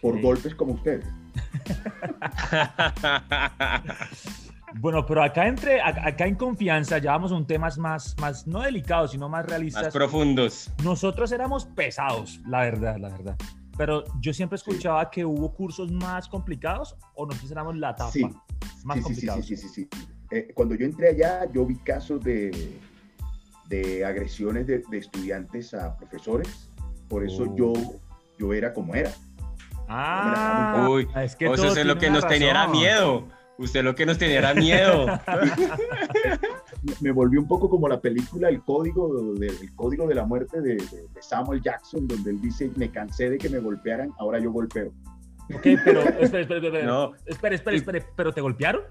por 0.00 0.20
golpes 0.22 0.54
como 0.54 0.74
ustedes. 0.74 1.04
Bueno, 4.80 5.04
pero 5.06 5.22
acá 5.22 5.46
entre, 5.46 5.80
acá 5.80 6.26
en 6.26 6.34
confianza 6.34 6.98
ya 6.98 7.12
vamos 7.12 7.30
a 7.32 7.34
un 7.36 7.46
temas 7.46 7.78
más, 7.78 8.16
más, 8.18 8.46
no 8.46 8.60
delicados, 8.60 9.10
sino 9.12 9.28
más 9.28 9.42
más 9.42 9.50
realistas. 9.50 9.92
profundos. 9.92 10.70
Nosotros 10.82 11.30
éramos 11.32 11.64
pesados, 11.66 12.40
la 12.46 12.60
verdad, 12.60 12.96
la 12.98 13.08
verdad. 13.10 13.36
Pero 13.76 14.04
yo 14.20 14.32
siempre 14.34 14.56
escuchaba 14.56 15.10
que 15.10 15.24
hubo 15.24 15.52
cursos 15.54 15.90
más 15.90 16.28
complicados 16.28 16.96
o 17.14 17.24
nosotros 17.26 17.50
éramos 17.50 17.76
la 17.76 17.94
tapa. 17.94 18.10
Sí, 18.10 18.22
Más 18.84 18.98
sí, 18.98 19.02
sí, 19.02 19.14
sí, 19.20 19.26
complicados. 19.26 19.46
sí, 19.46 19.56
sí, 19.56 19.68
sí, 19.68 19.88
sí. 19.90 20.06
Eh, 20.30 20.52
cuando 20.54 20.74
yo 20.74 20.84
entré 20.86 21.08
allá, 21.10 21.50
yo 21.52 21.64
vi 21.66 21.76
casos 21.76 22.22
de, 22.22 22.78
de 23.68 24.04
agresiones 24.04 24.66
de, 24.66 24.82
de 24.90 24.98
estudiantes 24.98 25.72
a 25.74 25.96
profesores. 25.96 26.70
Por 27.08 27.24
eso 27.24 27.44
Oh. 27.48 27.56
yo, 27.56 27.72
yo 28.38 28.52
era 28.52 28.72
como 28.72 28.94
era. 28.94 29.10
Ah, 29.88 30.86
Uy, 30.90 31.06
es 31.16 31.36
que 31.36 31.46
o 31.48 31.50
sea, 31.50 31.56
todo 31.56 31.68
usted 31.68 31.84
lo 31.84 31.98
que 31.98 32.10
nos 32.10 32.26
tenía 32.26 32.50
era 32.50 32.60
razón. 32.66 32.78
miedo. 32.78 33.28
Usted 33.58 33.84
lo 33.84 33.94
que 33.94 34.06
nos 34.06 34.18
tenía 34.18 34.38
era 34.38 34.54
miedo. 34.54 35.06
Me- 37.00 37.12
volvió 37.12 37.40
un 37.40 37.46
poco 37.46 37.68
como 37.68 37.86
la 37.88 38.00
película 38.00 38.48
El 38.48 38.62
Código 38.62 39.34
de, 39.34 39.46
el 39.48 39.74
código 39.74 40.06
de 40.06 40.14
la 40.14 40.24
Muerte 40.24 40.60
de, 40.60 40.76
de- 40.76 41.08
de 41.12 41.22
Samuel 41.22 41.60
Jackson, 41.62 42.08
donde 42.08 42.30
él 42.30 42.40
dice, 42.40 42.70
me 42.76 42.90
cansé 42.90 43.30
de 43.30 43.38
que 43.38 43.48
me 43.48 43.58
golpearan, 43.60 44.10
ahora 44.18 44.38
yo 44.40 44.50
golpeo. 44.50 44.92
Ok, 45.54 45.62
pero 45.84 46.00
espera, 46.00 46.22
espera, 46.22 46.40
espera, 46.42 46.60
espera. 46.66 46.86
No. 46.86 47.12
Espera, 47.26 47.54
espera, 47.54 47.76
espera, 47.76 48.06
¿pero 48.16 48.32
te 48.32 48.40
golpearon? 48.40 48.82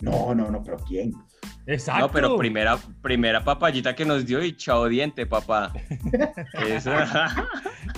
No, 0.00 0.34
no, 0.34 0.50
no, 0.50 0.62
pero 0.62 0.76
¿quién? 0.78 1.12
Exacto. 1.66 2.06
No, 2.06 2.12
pero 2.12 2.36
primera, 2.36 2.76
primera 3.02 3.42
papayita 3.44 3.94
que 3.94 4.04
nos 4.04 4.26
dio 4.26 4.42
y 4.42 4.56
chao 4.56 4.86
diente, 4.88 5.26
papá. 5.26 5.72
Eso. 6.66 6.90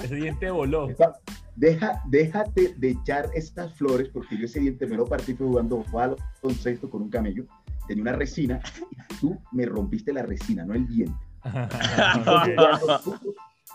Ese 0.03 0.15
diente 0.15 0.51
voló. 0.51 0.91
Epa, 0.91 1.15
Deja, 1.57 2.03
déjate 2.07 2.75
de 2.77 2.91
echar 2.91 3.31
estas 3.35 3.73
flores, 3.75 4.09
porque 4.09 4.37
yo 4.37 4.47
ese 4.47 4.61
diente 4.61 4.87
me 4.87 4.97
lo 4.97 5.05
partí 5.05 5.35
fue 5.35 5.47
jugando 5.47 5.85
baloncesto 5.93 6.91
con 6.91 7.03
un 7.03 7.11
camello. 7.11 7.45
Tenía 7.87 8.03
una 8.03 8.13
resina 8.13 8.61
y 8.91 8.97
tú 9.21 9.41
me 9.53 9.65
rompiste 9.67 10.13
la 10.13 10.23
resina, 10.23 10.65
no 10.65 10.75
el 10.75 10.89
diente. 10.89 11.15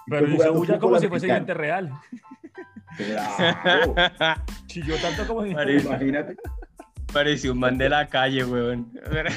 Pero 0.07 0.27
bulla 0.27 0.51
fútbol 0.53 0.79
como 0.79 0.99
si 0.99 1.07
fuese 1.07 1.27
diente 1.27 1.53
real. 1.53 1.91
Claro, 2.97 3.95
Chilló 4.65 4.95
tanto 4.97 5.27
como 5.27 5.43
si 5.43 5.51
imagínate. 5.51 6.35
Pareció 7.13 7.53
un 7.53 7.59
man 7.59 7.77
de 7.77 7.89
la 7.89 8.07
calle, 8.07 8.43
weón. 8.43 8.91
Pero 9.09 9.29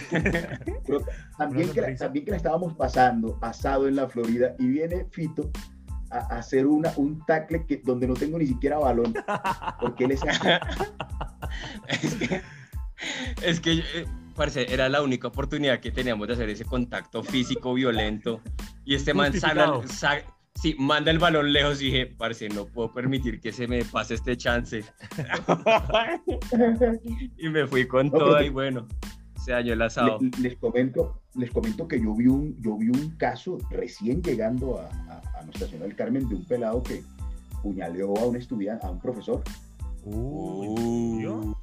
también, 1.38 1.70
que 1.72 1.80
la, 1.80 1.94
también 1.94 2.24
que 2.24 2.30
la 2.32 2.36
estábamos 2.36 2.74
pasando, 2.74 3.38
pasado 3.38 3.88
en 3.88 3.96
la 3.96 4.08
Florida, 4.08 4.54
y 4.58 4.66
viene 4.66 5.06
Fito 5.10 5.50
a, 6.12 6.34
a 6.34 6.38
hacer 6.38 6.66
una, 6.66 6.92
un 6.96 7.24
tackle 7.26 7.64
que, 7.66 7.78
donde 7.84 8.06
no 8.06 8.14
tengo 8.14 8.38
ni 8.38 8.46
siquiera 8.46 8.78
balón, 8.78 9.14
porque 9.80 10.04
él 10.04 10.12
es 10.12 10.20
Es 11.88 12.14
que, 12.14 12.42
es 13.42 13.60
que 13.60 13.72
eh, 13.78 14.06
parce, 14.36 14.72
era 14.72 14.88
la 14.88 15.02
única 15.02 15.28
oportunidad 15.28 15.80
que 15.80 15.90
teníamos 15.90 16.26
de 16.28 16.34
hacer 16.34 16.48
ese 16.50 16.64
contacto 16.64 17.22
físico 17.22 17.74
violento. 17.74 18.40
Y 18.84 18.94
este 18.94 19.14
man 19.14 19.32
sale, 19.32 19.64
Justificado. 19.66 19.88
sa- 19.88 20.22
sí, 20.54 20.74
manda 20.78 21.10
el 21.10 21.18
balón 21.18 21.52
lejos 21.52 21.80
y 21.82 21.86
dije, 21.86 22.06
parce, 22.06 22.48
no 22.48 22.66
puedo 22.66 22.92
permitir 22.92 23.40
que 23.40 23.52
se 23.52 23.66
me 23.66 23.84
pase 23.84 24.14
este 24.14 24.36
chance. 24.36 24.84
y 27.38 27.48
me 27.48 27.66
fui 27.66 27.86
con 27.86 28.08
No, 28.10 28.36
te- 28.36 28.46
y 28.46 28.48
bueno, 28.50 28.86
se 29.44 29.52
dañó 29.52 29.72
el 29.72 29.82
asado. 29.82 30.18
Le- 30.20 30.30
les 30.40 30.56
comento, 30.56 31.20
les 31.34 31.50
comento 31.50 31.88
que 31.88 32.00
yo 32.00 32.14
vi 32.14 32.26
un, 32.26 32.56
yo 32.60 32.76
vi 32.76 32.88
un 32.88 33.10
caso 33.16 33.58
recién 33.70 34.22
llegando 34.22 34.78
a, 34.78 34.84
a- 35.12 35.38
a 35.38 35.42
nuestra 35.44 35.66
ciudad 35.68 35.84
del 35.84 35.96
Carmen 35.96 36.28
de 36.28 36.34
un 36.36 36.44
pelado 36.44 36.82
que 36.82 37.02
puñaleó 37.62 38.16
a 38.18 38.26
un 38.26 38.36
estudiante, 38.36 38.86
a 38.86 38.90
un 38.90 39.00
profesor. 39.00 39.42
Uh, 40.04 41.54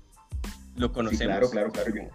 lo 0.75 0.88
Sí, 0.88 0.93
conocemos. 0.93 1.21
claro, 1.21 1.50
claro, 1.50 1.71
claro. 1.71 1.93
yo- 1.95 2.09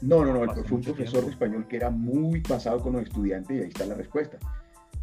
No, 0.00 0.24
no, 0.24 0.44
no, 0.46 0.54
fue 0.64 0.78
un 0.78 0.82
profesor 0.84 1.24
de 1.24 1.30
español 1.30 1.66
que 1.68 1.76
era 1.76 1.90
muy 1.90 2.40
pasado 2.40 2.80
con 2.80 2.92
los 2.92 3.02
estudiantes 3.02 3.56
y 3.56 3.60
ahí 3.62 3.68
está 3.68 3.84
la 3.86 3.94
respuesta. 3.94 4.38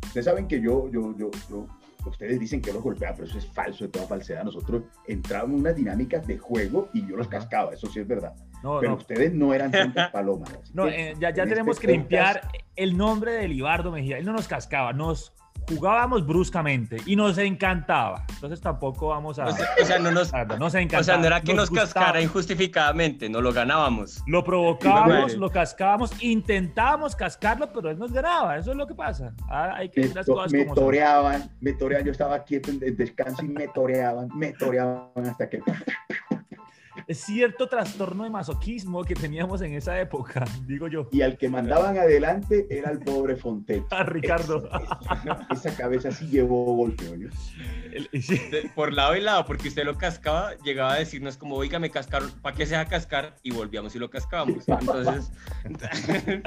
Ustedes 0.06 0.26
saben 0.26 0.48
que 0.48 0.62
yo, 0.62 0.90
yo, 0.90 1.14
yo, 1.18 1.30
yo, 1.50 1.68
ustedes 2.06 2.40
dicen 2.40 2.62
que 2.62 2.72
los 2.72 2.82
golpeaba, 2.82 3.16
pero 3.16 3.28
eso 3.28 3.38
es 3.38 3.46
falso, 3.48 3.84
de 3.84 3.90
toda 3.90 4.08
falsedad. 4.08 4.46
Nosotros 4.46 4.84
entrábamos 5.08 5.56
en 5.56 5.60
unas 5.62 5.76
dinámicas 5.76 6.26
de 6.26 6.38
juego 6.38 6.88
y 6.94 7.06
yo 7.06 7.18
los 7.18 7.28
cascaba, 7.28 7.74
eso 7.74 7.88
sí 7.88 8.00
es 8.00 8.08
verdad. 8.08 8.34
No, 8.66 8.80
Pero 8.80 8.92
no. 8.94 8.98
ustedes 8.98 9.32
no 9.32 9.54
eran 9.54 9.70
tantas 9.72 10.10
palomas. 10.12 10.50
No, 10.74 10.86
que 10.86 11.12
eh, 11.12 11.14
ya, 11.20 11.30
ya 11.30 11.44
en 11.44 11.50
tenemos 11.50 11.76
este 11.78 11.86
que 11.86 11.94
podcast- 11.94 11.98
limpiar 11.98 12.42
el 12.76 12.98
nombre 12.98 13.34
de 13.34 13.48
Libardo 13.48 13.92
Mejía. 13.92 14.18
Él 14.18 14.26
no 14.26 14.34
nos 14.34 14.48
cascaba, 14.48 14.92
nos 14.92 15.34
jugábamos 15.70 16.26
bruscamente 16.26 16.98
y 17.06 17.16
nos 17.16 17.38
encantaba. 17.38 18.24
Entonces 18.34 18.62
tampoco 18.62 19.08
vamos 19.10 19.40
a... 19.40 19.46
O 19.46 19.52
sea, 19.52 19.68
o 19.82 19.86
sea, 19.86 20.00
no 20.00 20.12
nos, 20.12 20.32
nos 20.60 20.76
encantaba. 20.76 21.02
o 21.02 21.04
sea, 21.04 21.18
no 21.18 21.26
era 21.26 21.42
que 21.42 21.54
nos, 21.54 21.70
gustaba. 21.70 21.88
cascara 21.88 22.22
injustificadamente, 22.22 23.30
no 23.30 23.42
lo 23.42 23.52
ganábamos. 23.54 24.22
Lo 24.28 24.44
provocábamos, 24.44 25.36
lo 25.36 25.50
cascábamos, 25.50 26.12
intentábamos 26.24 27.16
cascarlo, 27.16 27.72
pero 27.74 27.90
él 27.90 27.98
nos 28.00 28.12
ganaba. 28.12 28.58
Eso 28.58 28.72
es 28.72 28.78
lo 28.78 28.86
que 28.88 28.94
pasa. 28.96 29.34
Ah, 29.50 29.74
hay 29.76 29.90
que 29.90 30.02
me, 30.02 30.08
decir 30.08 30.18
las 30.18 30.26
cosas 30.26 30.52
me 30.52 30.60
como 30.66 30.76
son. 30.76 30.84
toreaban, 30.86 31.52
me 31.62 31.74
toreaban, 31.74 32.06
yo 32.06 32.12
estaba 32.12 32.44
quieto 32.44 32.72
en 32.72 32.96
descanso 32.96 33.44
y 33.44 33.48
me 33.48 33.68
toreaban, 33.68 34.30
me 34.36 34.54
toreaban 34.54 35.10
hasta 35.26 35.50
que... 35.50 35.62
Es 37.08 37.20
cierto 37.20 37.68
trastorno 37.68 38.24
de 38.24 38.32
masoquismo 38.32 39.04
que 39.04 39.14
teníamos 39.14 39.62
en 39.62 39.74
esa 39.74 40.00
época, 40.00 40.44
digo 40.68 40.88
yo. 40.88 41.08
Y 41.12 41.22
al 41.22 41.38
que 41.38 41.50
mandaban 41.50 41.98
adelante 41.98 42.66
era 42.70 42.90
el 42.92 43.00
pobre 43.00 43.36
Fontecho. 43.36 43.88
A 43.92 44.04
Ricardo. 44.04 44.68
Esa, 44.68 45.48
esa 45.52 45.78
cabeza 45.78 46.12
sí 46.12 46.28
llevó 46.28 46.66
golpe, 46.76 47.08
oye. 47.10 47.30
Por 48.74 48.94
lado 48.94 49.16
y 49.16 49.22
lado, 49.22 49.46
porque 49.46 49.68
usted 49.68 49.86
lo 49.86 49.98
cascaba, 49.98 50.56
llegaba 50.64 50.94
a 50.94 51.00
decirnos 51.00 51.38
como, 51.38 51.56
oiga, 51.56 51.78
me 51.80 51.90
cascaron, 51.92 52.32
¿para 52.42 52.56
qué 52.56 52.66
se 52.66 52.76
va 52.76 52.82
a 52.82 52.88
cascar? 52.88 53.36
Y 53.44 53.52
volvíamos 53.52 53.96
y 53.96 54.00
lo 54.00 54.10
cascábamos. 54.10 54.68
Entonces, 54.68 55.32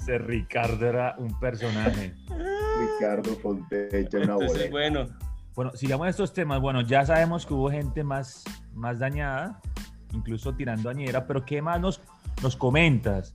Ese 0.00 0.18
Ricardo 0.18 0.86
era 0.86 1.16
un 1.18 1.38
personaje. 1.40 2.14
Ricardo 2.78 3.34
Fontecha, 3.36 4.18
una 4.18 4.32
entonces 4.34 4.48
boleta. 4.52 4.70
bueno, 4.70 5.08
Bueno, 5.56 5.72
sigamos 5.74 6.06
estos 6.08 6.32
temas. 6.32 6.60
Bueno, 6.60 6.82
ya 6.82 7.04
sabemos 7.04 7.44
que 7.46 7.54
hubo 7.54 7.70
gente 7.70 8.04
más, 8.04 8.44
más 8.74 8.98
dañada, 8.98 9.60
incluso 10.12 10.54
tirando 10.54 10.88
añera, 10.90 11.26
pero 11.26 11.44
¿qué 11.44 11.60
más 11.62 11.80
nos, 11.80 12.00
nos 12.42 12.54
comentas? 12.56 13.34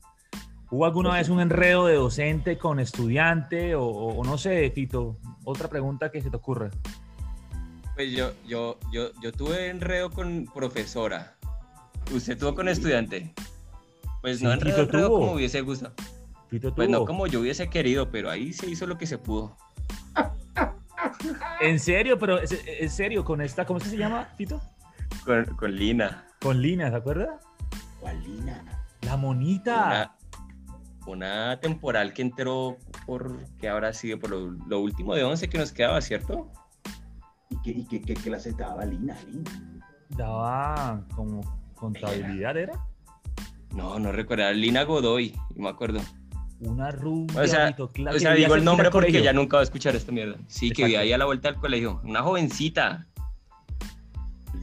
¿Hubo 0.69 0.85
alguna 0.85 1.15
vez 1.15 1.27
un 1.29 1.41
enredo 1.41 1.87
de 1.87 1.95
docente 1.95 2.57
con 2.57 2.79
estudiante 2.79 3.75
o, 3.75 3.83
o- 3.85 4.23
no 4.23 4.37
sé, 4.37 4.69
Tito? 4.69 5.17
Otra 5.43 5.67
pregunta 5.67 6.11
que 6.11 6.21
se 6.21 6.29
te 6.29 6.37
ocurra. 6.37 6.69
pues 7.95 8.11
yo, 8.13 8.31
yo, 8.47 8.77
yo, 8.93 9.09
yo 9.21 9.31
tuve 9.33 9.67
enredo 9.69 10.09
con 10.11 10.45
profesora. 10.53 11.35
¿Usted 12.13 12.37
tuvo 12.37 12.55
con 12.55 12.69
estudiante? 12.69 13.33
Pues 14.21 14.41
no 14.41 14.49
Sí, 14.51 14.53
enredo, 14.59 14.75
Tito 14.77 14.87
enredo 14.89 15.07
tuvo. 15.09 15.19
como 15.19 15.31
hubiese 15.33 15.59
gustado. 15.61 15.93
Tito 16.49 16.73
Pues 16.75 16.87
no 16.87 17.03
como 17.05 17.25
yo 17.27 17.39
hubiese 17.41 17.69
querido, 17.69 18.09
pero 18.11 18.29
ahí 18.29 18.53
se 18.53 18.69
hizo 18.69 18.85
lo 18.85 18.97
que 18.97 19.07
se 19.07 19.17
pudo. 19.17 19.57
En 21.61 21.79
serio, 21.79 22.17
pero 22.17 22.39
en 22.39 22.89
serio, 22.89 23.23
con 23.23 23.41
esta, 23.41 23.65
¿cómo 23.65 23.77
es 23.77 23.83
que 23.83 23.89
se 23.91 23.97
llama, 23.97 24.29
Tito? 24.37 24.61
Con, 25.25 25.45
con 25.55 25.75
Lina. 25.75 26.25
Con 26.41 26.61
Lina, 26.61 26.89
¿se 26.89 26.95
acuerda? 26.95 27.39
Walina. 28.01 28.63
La 29.01 29.17
monita. 29.17 30.15
Una, 31.05 31.45
una 31.45 31.59
temporal 31.59 32.13
que 32.13 32.21
entró 32.21 32.77
por, 33.05 33.45
que 33.57 33.69
habrá 33.69 33.93
sido 33.93 34.19
por 34.19 34.31
lo, 34.31 34.51
lo 34.67 34.79
último 34.79 35.15
de 35.15 35.23
11 35.23 35.49
que 35.49 35.57
nos 35.57 35.71
quedaba, 35.71 36.01
¿cierto? 36.01 36.51
¿Y 37.49 37.61
qué, 37.61 37.71
y 37.71 37.85
qué, 37.85 38.01
qué 38.01 38.13
clase 38.13 38.53
daba 38.53 38.85
Lina? 38.85 39.15
Lina? 39.27 39.51
Daba 40.09 41.05
como 41.15 41.41
contabilidad, 41.75 42.57
¿era? 42.57 42.85
No, 43.73 43.99
no 43.99 44.11
recuerdo, 44.11 44.43
era 44.43 44.53
Lina 44.53 44.83
Godoy, 44.83 45.35
me 45.55 45.69
acuerdo. 45.69 46.01
Una 46.61 46.91
rubia. 46.91 47.41
O 47.41 47.47
sea, 47.47 47.75
O 47.77 48.19
sea, 48.19 48.33
digo 48.33 48.55
el 48.55 48.63
nombre 48.63 48.89
porque 48.91 49.07
colegio. 49.07 49.23
ya 49.23 49.33
nunca 49.33 49.57
va 49.57 49.61
a 49.61 49.63
escuchar 49.63 49.95
esta 49.95 50.11
mierda. 50.11 50.37
Sí, 50.47 50.69
que 50.71 50.83
vivía 50.83 50.99
Exacto. 50.99 51.07
ahí 51.07 51.13
a 51.13 51.17
la 51.17 51.25
vuelta 51.25 51.51
del 51.51 51.59
colegio. 51.59 52.01
Una 52.03 52.21
jovencita. 52.21 53.07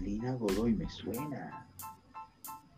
Lina 0.03 0.33
Godoy, 0.35 0.75
me 0.75 0.89
suena. 0.89 1.67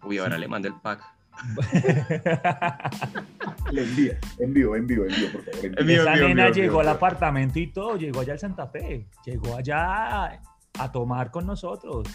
Uy, 0.03 0.19
ahora 0.19 0.39
le 0.39 0.49
mando 0.49 0.69
el 0.69 0.75
pack. 0.75 1.03
Le 3.73 3.83
envía, 3.83 4.19
envío, 4.39 4.77
envío, 4.77 5.07
envío, 5.07 5.33
por 5.33 5.43
favor. 5.45 5.65
envío. 5.65 5.81
Envío. 5.81 6.03
Esa 6.03 6.17
nena 6.17 6.51
llegó 6.51 6.81
al 6.81 6.89
apartamento 6.89 7.59
y 7.59 7.69
todo, 7.69 7.97
llegó 7.97 8.21
allá 8.21 8.35
al 8.35 8.39
Santa 8.39 8.67
Fe, 8.67 9.07
llegó 9.25 9.57
allá 9.57 10.25
a, 10.27 10.43
a 10.79 10.93
tomar 10.93 11.31
con 11.31 11.47
nosotros. 11.47 12.07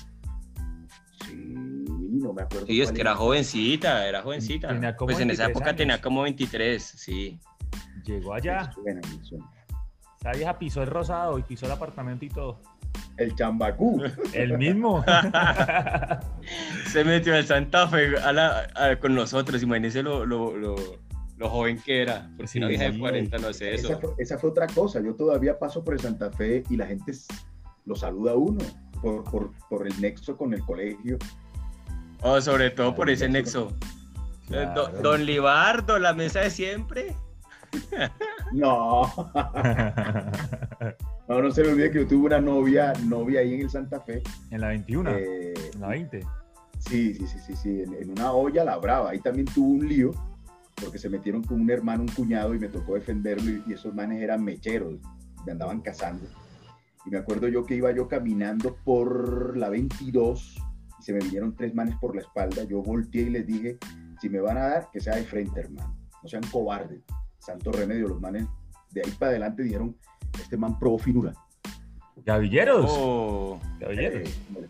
Sí, 1.25 1.84
no 2.25 2.33
me 2.33 2.41
acuerdo. 2.43 2.65
Sí, 2.67 2.81
es 2.81 2.91
que 2.91 3.01
era 3.01 3.15
jovencita, 3.15 4.07
era 4.07 4.21
jovencita. 4.21 4.67
Tenía 4.69 4.95
como 4.95 5.07
Pues 5.07 5.19
en 5.21 5.29
esa 5.31 5.43
23 5.43 5.49
época 5.49 5.65
años. 5.69 5.77
tenía 5.77 6.01
como 6.01 6.21
23, 6.23 6.83
sí. 6.83 7.39
Llegó 8.05 8.31
Me 8.31 8.37
allá, 8.37 8.71
suena, 8.73 9.01
me 9.01 9.23
suena. 9.23 9.45
esa 10.19 10.31
vieja 10.31 10.59
pisó 10.59 10.83
el 10.83 10.89
rosado 10.89 11.39
y 11.39 11.43
pisó 11.43 11.65
el 11.65 11.71
apartamento 11.71 12.25
y 12.25 12.29
todo. 12.29 12.59
El 13.17 13.33
chambacú. 13.35 14.01
El 14.33 14.57
mismo. 14.57 15.03
Se 16.91 17.03
metió 17.03 17.35
al 17.35 17.45
Santa 17.45 17.87
Fe 17.87 18.17
a 18.17 18.31
la- 18.31 18.67
a- 18.75 18.95
con 18.99 19.15
nosotros. 19.15 19.61
Imagínense 19.63 20.03
lo, 20.03 20.25
lo, 20.25 20.55
lo, 20.55 20.75
lo 21.37 21.49
joven 21.49 21.79
que 21.83 22.01
era. 22.01 22.29
Porque 22.35 22.47
Sí, 22.47 22.57
una 22.59 22.67
vieja 22.67 22.85
de 22.85 22.93
sí. 22.93 22.99
40 22.99 23.37
no 23.39 23.47
hace 23.49 23.73
Esa 23.73 23.87
eso. 23.93 23.99
fue, 23.99 24.09
esa 24.19 24.37
fue 24.37 24.49
otra 24.49 24.67
cosa. 24.67 25.01
Yo 25.01 25.15
todavía 25.15 25.57
paso 25.57 25.83
por 25.83 25.93
el 25.95 25.99
Santa 25.99 26.31
Fe 26.31 26.63
y 26.69 26.77
la 26.77 26.85
gente 26.87 27.11
lo 27.85 27.95
saluda 27.95 28.31
a 28.31 28.35
uno 28.35 28.59
por, 29.01 29.23
por, 29.25 29.51
por 29.69 29.87
el 29.87 29.99
nexo 30.01 30.37
con 30.37 30.53
el 30.53 30.61
colegio. 30.61 31.17
Oh, 32.27 32.41
sobre 32.41 32.71
todo 32.71 32.95
por 32.95 33.07
ese 33.11 33.29
nexo. 33.29 33.71
Eh. 34.49 34.67
Don 35.03 35.23
Libardo, 35.27 35.99
la 35.99 36.11
mesa 36.11 36.39
de 36.39 36.49
siempre. 36.49 37.15
No, 38.51 39.03
no, 41.27 41.41
no 41.41 41.51
se 41.51 41.61
me 41.61 41.69
olvide 41.69 41.91
que 41.91 41.99
yo 41.99 42.07
tuve 42.07 42.25
una 42.25 42.41
novia, 42.41 42.93
novia 43.05 43.41
ahí 43.41 43.53
en 43.53 43.61
el 43.61 43.69
Santa 43.69 43.99
Fe. 44.01 44.23
en 44.49 44.61
la 44.61 44.69
21, 44.69 45.11
eh, 45.11 45.53
en 45.75 45.81
la 45.81 45.89
20. 45.89 46.25
Sí, 46.79 47.13
sí, 47.13 47.27
sí, 47.27 47.37
sí, 47.45 47.55
sí, 47.55 47.81
en, 47.83 47.93
en 47.93 48.09
una 48.09 48.31
olla 48.31 48.63
la 48.63 48.77
brava. 48.77 49.11
Ahí 49.11 49.19
también 49.19 49.45
tuvo 49.45 49.67
un 49.67 49.87
lío 49.87 50.09
porque 50.81 50.97
se 50.97 51.09
metieron 51.09 51.43
con 51.43 51.61
un 51.61 51.69
hermano, 51.69 52.01
un 52.01 52.09
cuñado 52.09 52.55
y 52.55 52.59
me 52.59 52.69
tocó 52.69 52.95
defenderlo 52.95 53.51
y, 53.51 53.63
y 53.67 53.73
esos 53.73 53.93
manes 53.93 54.23
eran 54.23 54.43
mecheros, 54.43 54.95
me 55.45 55.51
andaban 55.51 55.79
cazando. 55.81 56.25
Y 57.05 57.11
me 57.11 57.19
acuerdo 57.19 57.47
yo 57.49 57.67
que 57.67 57.75
iba 57.75 57.91
yo 57.91 58.07
caminando 58.07 58.75
por 58.83 59.55
la 59.57 59.69
22 59.69 60.55
y 60.99 61.03
se 61.03 61.13
me 61.13 61.19
vinieron 61.19 61.55
tres 61.55 61.73
manes 61.75 61.95
por 61.97 62.15
la 62.15 62.21
espalda. 62.21 62.63
Yo 62.63 62.81
volteé 62.81 63.23
y 63.23 63.29
les 63.29 63.45
dije, 63.47 63.77
si 64.21 64.29
me 64.29 64.39
van 64.39 64.57
a 64.57 64.67
dar, 64.67 64.89
que 64.91 64.99
sea 64.99 65.15
de 65.15 65.23
frente, 65.23 65.59
hermano. 65.61 65.95
No 66.23 66.29
sean 66.29 66.43
cobardes. 66.51 67.01
Santo 67.39 67.71
remedio, 67.71 68.07
los 68.07 68.19
manes 68.21 68.45
de 68.91 69.01
ahí 69.05 69.11
para 69.19 69.31
adelante 69.31 69.63
dijeron, 69.63 69.95
este 70.39 70.57
man 70.57 70.79
probó 70.79 70.97
finura. 70.97 71.33
Gavilleros. 72.25 72.85
Oh, 72.89 73.59
Gavilleros. 73.79 74.29
Eh, 74.29 74.69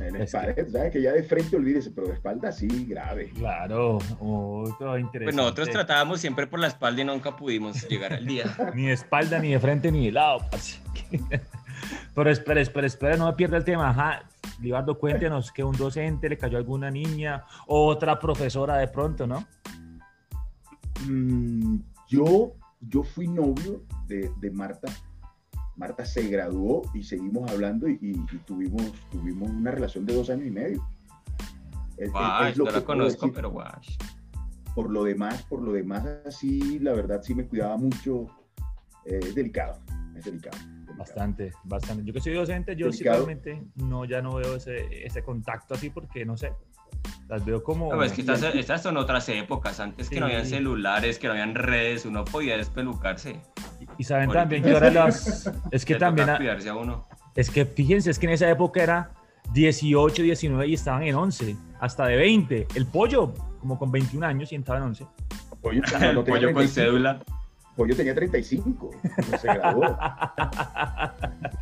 en 0.00 0.14
el 0.14 0.22
Es 0.22 0.30
que- 0.32 0.38
pared, 0.38 0.68
¿sabes? 0.70 0.92
Que 0.92 1.02
ya 1.02 1.12
de 1.12 1.22
frente 1.24 1.56
olvídese, 1.56 1.90
pero 1.90 2.06
de 2.06 2.12
espalda 2.14 2.52
sí, 2.52 2.68
grave. 2.88 3.30
Claro. 3.34 3.98
Oh, 4.20 4.62
todo 4.78 4.96
interesante. 4.96 5.24
pues 5.24 5.34
nosotros 5.34 5.70
tratábamos 5.70 6.20
siempre 6.20 6.46
por 6.46 6.60
la 6.60 6.68
espalda 6.68 7.02
y 7.02 7.04
nunca 7.04 7.34
pudimos 7.36 7.88
llegar 7.88 8.12
al 8.12 8.24
día. 8.26 8.44
Ni 8.74 8.86
de 8.86 8.92
espalda, 8.92 9.40
ni 9.40 9.52
de 9.52 9.58
frente, 9.58 9.90
ni 9.90 10.06
de 10.06 10.12
lado. 10.12 10.38
Pero 12.14 12.30
espera, 12.30 12.60
espera, 12.60 12.86
espera, 12.86 13.16
no 13.16 13.26
me 13.26 13.32
pierda 13.32 13.56
el 13.56 13.64
tema. 13.64 13.90
Ajá. 13.90 14.22
Libardo, 14.60 14.98
cuéntenos 14.98 15.52
que 15.52 15.62
un 15.62 15.76
docente 15.76 16.28
le 16.28 16.36
cayó 16.36 16.56
a 16.56 16.60
alguna 16.60 16.90
niña, 16.90 17.44
otra 17.66 18.18
profesora 18.18 18.76
de 18.78 18.88
pronto, 18.88 19.26
¿no? 19.26 19.44
Mm, 21.06 21.76
yo, 22.08 22.52
yo 22.80 23.02
fui 23.02 23.28
novio 23.28 23.82
de, 24.06 24.30
de 24.40 24.50
Marta. 24.50 24.88
Marta 25.76 26.04
se 26.04 26.26
graduó 26.28 26.82
y 26.92 27.04
seguimos 27.04 27.48
hablando 27.52 27.88
y, 27.88 27.98
y- 28.02 28.10
y 28.34 28.38
tuvimos, 28.44 28.82
tuvimos 29.12 29.48
una 29.48 29.70
relación 29.70 30.04
de 30.06 30.14
dos 30.14 30.28
años 30.30 30.46
y 30.46 30.50
medio. 30.50 30.84
Es- 31.96 32.08
es- 32.08 32.10
Guay, 32.12 32.50
es 32.52 32.56
lo 32.58 32.64
que 32.64 32.72
la 32.72 32.84
conozco, 32.84 33.26
decir. 33.26 33.32
pero 33.34 33.50
guay. 33.50 33.70
Por 34.74 34.90
lo 34.90 35.04
demás, 35.04 35.42
por 35.44 35.62
lo 35.62 35.72
demás, 35.72 36.04
sí, 36.30 36.78
la 36.80 36.92
verdad 36.94 37.20
sí 37.22 37.34
me 37.34 37.46
cuidaba 37.46 37.76
mucho. 37.76 38.26
Eh, 39.04 39.20
es 39.22 39.34
delicado, 39.34 39.78
es 40.16 40.24
delicado. 40.24 40.56
Bastante, 40.98 41.52
bastante. 41.64 42.04
Yo 42.04 42.12
que 42.12 42.20
soy 42.20 42.34
docente, 42.34 42.74
yo 42.76 42.90
sí 42.92 43.04
realmente 43.04 43.62
no, 43.76 44.04
ya 44.04 44.20
no 44.20 44.34
veo 44.34 44.56
ese, 44.56 45.06
ese 45.06 45.22
contacto 45.22 45.74
así 45.74 45.90
porque 45.90 46.24
no 46.24 46.36
sé. 46.36 46.52
Las 47.28 47.44
veo 47.44 47.62
como. 47.62 47.94
No, 47.94 48.02
es 48.02 48.12
que 48.12 48.22
estas, 48.22 48.42
estas 48.42 48.82
son 48.82 48.96
otras 48.96 49.28
épocas, 49.28 49.78
antes 49.80 50.08
que 50.10 50.18
no 50.18 50.26
habían 50.26 50.44
Sí. 50.44 50.52
celulares, 50.56 51.18
que 51.18 51.26
no 51.28 51.34
habían 51.34 51.54
redes, 51.54 52.04
uno 52.06 52.24
podía 52.24 52.56
despelucarse. 52.56 53.40
Y 53.98 54.04
saben 54.04 54.24
Ahorita 54.30 54.40
también 54.42 54.62
que 54.64 54.72
ahora 54.72 54.90
las. 54.90 55.50
Es 55.70 55.84
que 55.84 55.94
también. 55.96 56.28
a- 56.30 56.36
a 56.38 56.74
uno. 56.74 57.06
Es 57.36 57.50
que 57.50 57.64
fíjense, 57.66 58.10
es 58.10 58.18
que 58.18 58.26
en 58.26 58.32
esa 58.32 58.50
época 58.50 58.82
era 58.82 59.10
18, 59.52 60.22
19 60.22 60.66
y 60.66 60.74
estaban 60.74 61.02
en 61.04 61.14
11, 61.14 61.56
hasta 61.80 62.06
de 62.06 62.16
20. 62.16 62.66
El 62.74 62.86
pollo, 62.86 63.32
como 63.60 63.78
con 63.78 63.92
21 63.92 64.26
años 64.26 64.50
y 64.50 64.56
entraba 64.56 64.80
en 64.80 64.86
11. 64.86 65.06
Pollo, 65.62 65.82
no, 66.00 66.06
El 66.08 66.14
no 66.16 66.24
tenía 66.24 66.40
pollo 66.40 66.52
con 66.52 66.66
35, 66.66 67.37
cédula. 67.78 67.86
Pollo 67.86 67.96
tenía 67.96 68.14
35, 68.14 68.90
cuando 69.14 69.38
se 69.38 69.46
graduó. 69.46 69.98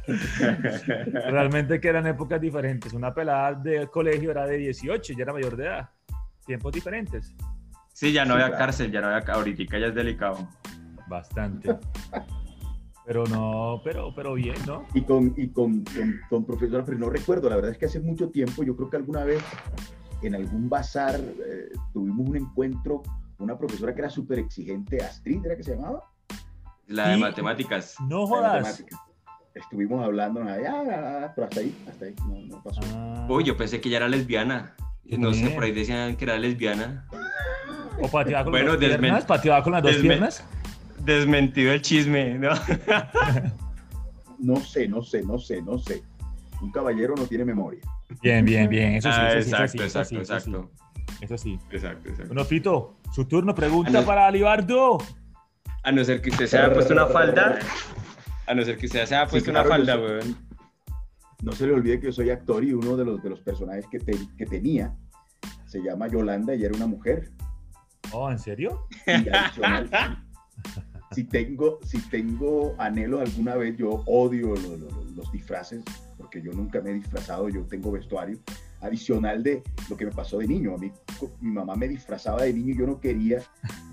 Realmente 1.31 1.81
que 1.81 1.89
eran 1.89 2.07
épocas 2.07 2.41
diferentes. 2.41 2.93
Una 2.93 3.13
pelada 3.15 3.55
de 3.55 3.87
colegio 3.89 4.31
era 4.31 4.47
de 4.47 4.57
18, 4.57 5.13
ya 5.15 5.23
era 5.23 5.33
mayor 5.33 5.57
de 5.57 5.65
edad. 5.67 5.91
Tiempos 6.47 6.73
diferentes. 6.73 7.35
Sí, 7.93 8.13
ya 8.13 8.25
no 8.25 8.35
Sí, 8.35 8.41
había 8.41 8.47
claro. 8.49 8.59
cárcel, 8.59 8.91
ya 8.93 9.01
no 9.01 9.09
había. 9.09 9.33
Ahorita 9.33 9.79
ya 9.79 9.87
es 9.87 9.95
delicado. 9.95 10.49
Bastante. 11.09 11.77
Pero 13.07 13.25
no, 13.27 13.81
pero, 13.85 14.13
pero 14.15 14.35
bien, 14.35 14.57
¿no? 14.67 14.85
y 14.93 15.03
con, 15.03 15.33
y 15.37 15.49
con, 15.51 15.85
con, 15.85 16.21
con 16.29 16.45
profesora, 16.45 16.85
pero 16.85 16.99
no 16.99 17.09
recuerdo, 17.09 17.49
la 17.49 17.55
verdad 17.55 17.71
es 17.71 17.79
que 17.79 17.87
hace 17.87 18.01
mucho 18.01 18.31
tiempo, 18.31 18.65
yo 18.65 18.75
creo 18.75 18.91
que 18.91 18.97
alguna 18.97 19.23
vez 19.23 19.41
en 20.23 20.35
algún 20.35 20.69
bazar 20.69 21.15
eh, 21.21 21.71
tuvimos 21.93 22.29
un 22.29 22.37
encuentro, 22.37 23.03
una 23.39 23.57
profesora 23.59 23.95
que 23.95 24.01
era 24.01 24.11
súper 24.11 24.39
exigente, 24.41 25.03
Astrid, 25.03 25.45
¿era 25.45 25.57
que 25.57 25.63
se 25.63 25.75
llamaba? 25.77 26.03
La 26.87 27.09
de 27.09 27.15
Sí. 27.17 27.21
matemáticas. 27.21 27.95
No 28.09 28.27
jodas. 28.27 28.63
matemáticas. 28.63 29.01
Estuvimos 29.55 30.05
hablando, 30.05 30.43
ah, 30.43 31.33
pero 31.35 31.47
hasta 31.47 31.61
ahí, 31.61 31.75
hasta 31.89 32.05
ahí, 32.05 32.15
no, 32.29 32.57
no 32.57 32.63
pasó. 32.63 32.81
Ah, 32.95 33.27
Uy, 33.29 33.43
yo 33.45 33.57
pensé 33.57 33.81
que 33.81 33.89
ella 33.89 33.99
era 33.99 34.09
lesbiana. 34.09 34.75
No 35.05 35.33
sé, 35.33 35.51
por 35.51 35.65
ahí 35.65 35.73
decían 35.73 36.17
que 36.17 36.25
era 36.25 36.37
lesbiana. 36.37 37.07
O 38.03 38.09
pateaba 38.09 38.45
con 38.45 38.53
Bueno, 38.53 38.73
las 38.73 38.81
dos 38.81 38.89
piernas. 38.99 39.25
Pateaba 39.25 39.63
con 39.63 39.73
las 39.73 39.83
dos 39.83 39.93
desmen- 39.93 40.03
piernas. 40.09 40.45
Desmentido 41.05 41.73
el 41.73 41.81
chisme, 41.83 42.39
¿no? 42.39 42.51
No 44.39 44.57
sé, 44.57 44.87
no 44.87 45.03
sé, 45.03 45.23
no 45.23 45.39
sé, 45.39 45.63
no 45.63 45.79
sé. 45.79 46.03
Un 46.61 46.71
caballero 46.71 47.15
no 47.17 47.25
tiene 47.25 47.45
memoria. 47.45 47.81
Bien, 48.23 48.45
bien, 48.45 48.69
bien. 48.69 48.95
Eso 48.97 49.11
sí, 49.11 49.19
Ah, 49.19 49.29
eso 49.33 49.35
sí, 49.35 49.39
eso 49.39 49.57
sí, 49.57 49.63
exacto, 49.79 49.83
eso 49.85 50.05
sí, 50.05 50.17
exacto, 50.17 50.35
eso 50.35 50.45
sí. 50.45 50.51
exacto. 50.51 50.71
Eso 51.21 51.39
sí. 51.39 51.59
Exacto, 51.71 52.09
exacto. 52.09 52.27
Bueno, 52.29 52.45
Fito, 52.45 52.97
su 53.13 53.25
turno. 53.27 53.55
Pregunta 53.55 53.91
no. 53.91 54.05
para 54.05 54.31
Libardo. 54.31 54.99
A 55.83 55.93
no 55.93 56.05
ser 56.05 56.21
que 56.21 56.31
usted 56.31 56.47
se 56.47 56.59
haya 56.59 56.73
puesto 56.73 56.93
una 56.93 57.07
falda. 57.07 57.59
A 58.47 58.55
no 58.55 58.63
ser 58.65 58.77
que 58.77 58.87
usted 58.87 59.07
se 59.07 59.15
haya 59.15 59.27
Sí, 59.27 59.31
puesto 59.33 59.51
claro, 59.51 59.69
una 59.69 59.77
falda, 59.77 59.99
weón. 59.99 60.37
No 61.43 61.53
se 61.53 61.67
le 61.67 61.75
olvide 61.75 62.01
que 62.01 62.07
yo 62.07 62.13
soy 62.13 62.31
actor 62.31 62.65
y 62.65 62.73
uno 62.73 62.97
de 62.97 63.05
los, 63.05 63.23
de 63.23 63.31
los 63.31 63.41
personajes 63.41 63.87
que, 63.91 63.99
te- 63.99 64.19
que 64.39 64.47
tenía 64.47 64.95
se 65.67 65.81
llama 65.83 66.09
Yolanda 66.09 66.55
y 66.55 66.65
era 66.65 66.75
una 66.75 66.87
mujer. 66.87 67.31
Oh, 68.13 68.31
¿en 68.31 68.39
serio? 68.39 68.87
Y 69.07 69.27
si 71.15 71.25
tengo, 71.25 71.79
si 71.85 71.99
tengo 72.09 72.75
anhelo 72.79 73.21
alguna 73.21 73.55
vez, 73.57 73.77
yo 73.77 74.03
odio 74.07 74.49
lo- 74.55 74.77
lo- 74.77 74.91
lo- 74.91 75.05
los 75.17 75.33
disfraces, 75.33 75.83
porque 76.19 76.41
yo 76.43 76.53
nunca 76.53 76.81
me 76.81 76.91
he 76.91 76.95
disfrazado, 76.95 77.49
yo 77.49 77.63
tengo 77.67 77.93
vestuario. 77.93 78.39
Adicional 78.81 79.43
de 79.43 79.63
lo 79.89 79.97
que 79.97 80.05
me 80.05 80.13
pasó 80.13 80.39
de 80.39 80.47
niño. 80.47 80.75
A 80.75 80.79
mí, 80.79 80.93
mi 81.41 81.53
mamá 81.53 81.75
me 81.77 81.89
disfrazaba 81.89 82.43
de 82.43 82.53
niño 82.53 82.75
y 82.75 82.79
yo 82.79 82.87
no 82.87 83.01
quería. 83.01 83.41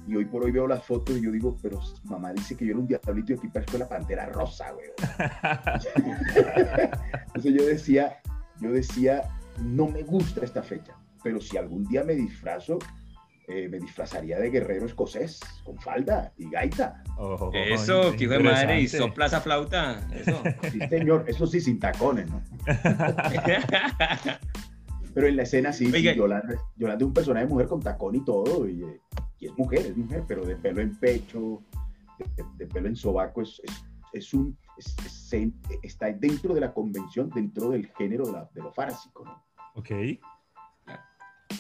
Y 0.08 0.16
hoy 0.16 0.26
por 0.26 0.44
hoy 0.44 0.52
veo 0.52 0.68
las 0.68 0.84
fotos 0.84 1.18
y 1.18 1.22
yo 1.22 1.32
digo, 1.32 1.58
pero 1.62 1.80
mamá 2.04 2.34
dice 2.34 2.58
que 2.58 2.66
yo 2.66 2.72
era 2.72 2.80
un 2.80 2.88
diablito 2.88 3.34
y 3.34 3.38
aquí 3.38 3.48
parezco 3.48 3.78
la 3.78 3.88
pantera 3.88 4.26
rosa, 4.28 4.72
güey. 4.72 4.88
Entonces 7.28 7.54
yo 7.54 7.66
decía, 7.66 8.18
yo 8.60 8.72
decía, 8.72 9.30
no 9.62 9.88
me 9.88 10.04
gusta 10.04 10.44
esta 10.44 10.62
fecha, 10.62 10.94
pero 11.24 11.40
si 11.40 11.58
algún 11.58 11.86
día 11.86 12.04
me 12.04 12.14
disfrazo, 12.14 12.80
eh, 13.48 13.68
me 13.70 13.78
disfrazaría 13.78 14.40
de 14.40 14.50
guerrero 14.50 14.86
escocés, 14.86 15.42
con 15.66 15.78
falda 15.78 16.32
y 16.38 16.50
gaita. 16.50 17.04
Oh, 17.18 17.52
Eso, 17.54 18.16
que 18.16 18.24
hijo 18.24 18.34
de 18.34 18.40
madre, 18.40 18.80
y 18.80 18.88
sopla 18.88 19.26
esa 19.26 19.42
flauta. 19.42 20.00
Eso. 20.14 20.42
Sí, 20.72 20.80
señor, 20.90 21.26
eso 21.28 21.46
sí, 21.46 21.60
sin 21.60 21.78
tacones, 21.78 22.28
¿no? 22.30 22.42
Pero 25.14 25.28
en 25.28 25.36
la 25.36 25.44
escena 25.44 25.72
sí, 25.72 25.86
sí. 25.92 26.16
Yolanda, 26.16 26.56
Yolanda 26.76 27.04
es 27.04 27.08
un 27.08 27.14
personaje 27.14 27.46
de 27.46 27.52
mujer 27.52 27.68
con 27.68 27.80
tacón 27.82 28.16
y 28.16 28.26
todo, 28.26 28.68
y, 28.68 28.84
eh, 28.84 29.00
y 29.40 29.46
es 29.48 29.58
mujer, 29.58 29.82
es 29.86 29.96
mujer, 29.98 30.24
pero 30.28 30.44
de 30.46 30.56
pelo 30.56 30.82
en 30.82 30.96
pecho, 30.98 31.62
de, 32.36 32.44
de 32.58 32.68
pelo 32.68 32.88
en 32.88 32.96
sobaco, 32.96 33.42
es, 33.42 33.62
es, 33.64 33.86
es 34.14 34.34
un, 34.34 34.58
es- 34.78 34.96
es- 35.06 35.12
se- 35.30 35.52
está 35.84 36.12
dentro 36.12 36.54
de 36.54 36.62
la 36.62 36.74
convención, 36.74 37.30
dentro 37.30 37.70
del 37.70 37.88
género 37.98 38.26
de, 38.26 38.32
la- 38.32 38.50
de 38.54 38.62
lo 38.62 38.72
fársico, 38.74 39.24
¿no? 39.26 39.44
Ok. 39.76 39.90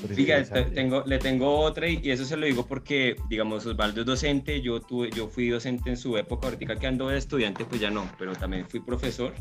Pero 0.02 0.16
Diga, 0.16 0.40
interesante. 0.40 0.70
te- 0.72 0.76
tengo, 0.76 1.04
le 1.06 1.20
tengo 1.20 1.60
otra 1.60 1.88
y, 1.88 2.00
y 2.04 2.10
eso 2.10 2.26
se 2.26 2.36
lo 2.36 2.48
digo 2.48 2.66
porque, 2.66 3.16
digamos, 3.30 3.64
Osvaldo 3.68 4.02
es 4.02 4.08
docente, 4.08 4.60
yo, 4.62 4.82
tuve, 4.82 5.12
yo 5.12 5.28
fui 5.28 5.50
docente 5.50 5.92
en 5.92 5.98
su 5.98 6.18
época, 6.18 6.48
ahorita 6.48 6.78
que 6.78 6.88
ando 6.88 7.10
de 7.10 7.18
estudiante, 7.20 7.64
pues 7.66 7.80
ya 7.80 7.92
no, 7.92 8.10
pero 8.18 8.34
también 8.34 8.68
fui 8.68 8.80
profesor. 8.80 9.34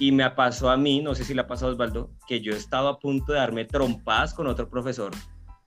Y 0.00 0.12
me 0.12 0.28
pasó 0.30 0.70
a 0.70 0.76
mí, 0.78 1.02
no 1.02 1.14
sé 1.14 1.24
si 1.24 1.34
le 1.34 1.42
ha 1.42 1.46
pasado 1.46 1.70
a 1.70 1.74
Osvaldo, 1.74 2.10
que 2.26 2.40
yo 2.40 2.52
estaba 2.54 2.90
a 2.90 2.98
punto 2.98 3.32
de 3.32 3.38
darme 3.38 3.66
trompadas 3.66 4.32
con 4.32 4.46
otro 4.46 4.68
profesor 4.68 5.12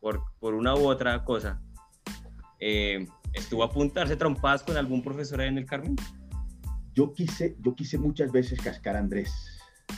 por, 0.01 0.23
por 0.39 0.55
una 0.55 0.75
u 0.75 0.87
otra 0.87 1.23
cosa. 1.23 1.61
Eh, 2.59 3.05
¿Estuvo 3.33 3.63
a 3.63 3.69
punto 3.69 3.93
de 3.93 3.99
darse 4.01 4.15
trompadas 4.15 4.63
con 4.63 4.75
algún 4.75 5.03
profesor 5.03 5.39
ahí 5.39 5.49
en 5.49 5.59
el 5.59 5.65
Carmen? 5.65 5.95
Yo 6.95 7.13
quise, 7.13 7.55
yo 7.59 7.75
quise 7.75 7.97
muchas 7.99 8.31
veces 8.31 8.59
cascar 8.59 8.95
a 8.95 8.99
Andrés, 8.99 9.31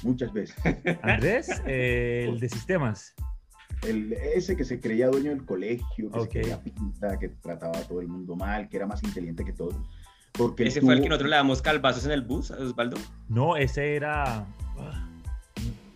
muchas 0.03 0.31
veces. 0.33 0.55
Andrés, 1.01 1.49
eh, 1.65 2.25
el 2.29 2.39
de 2.39 2.49
sistemas. 2.49 3.13
El, 3.83 4.13
ese 4.13 4.55
que 4.57 4.63
se 4.65 4.79
creía 4.79 5.07
dueño 5.07 5.31
del 5.31 5.45
colegio, 5.45 6.11
que 6.11 6.19
Ok. 6.19 6.23
se 6.31 6.39
creía 6.41 6.61
pinta, 6.61 7.17
que 7.19 7.29
trataba 7.29 7.77
a 7.77 7.83
todo 7.83 8.01
el 8.01 8.07
mundo 8.07 8.35
mal, 8.35 8.67
que 8.67 8.77
era 8.77 8.85
más 8.85 9.01
inteligente 9.03 9.45
que 9.45 9.53
todos. 9.53 9.75
Porque 10.37 10.67
¿Ese 10.67 10.81
fue 10.81 10.95
el 10.95 11.01
que 11.01 11.09
nosotros 11.09 11.29
le 11.29 11.35
damos 11.37 11.61
calvazos 11.61 12.05
en 12.05 12.11
el 12.11 12.21
bus, 12.21 12.51
a 12.51 12.55
Osvaldo? 12.57 12.97
No, 13.29 13.55
ese 13.55 13.95
era 13.95 14.45
ah, 14.77 15.09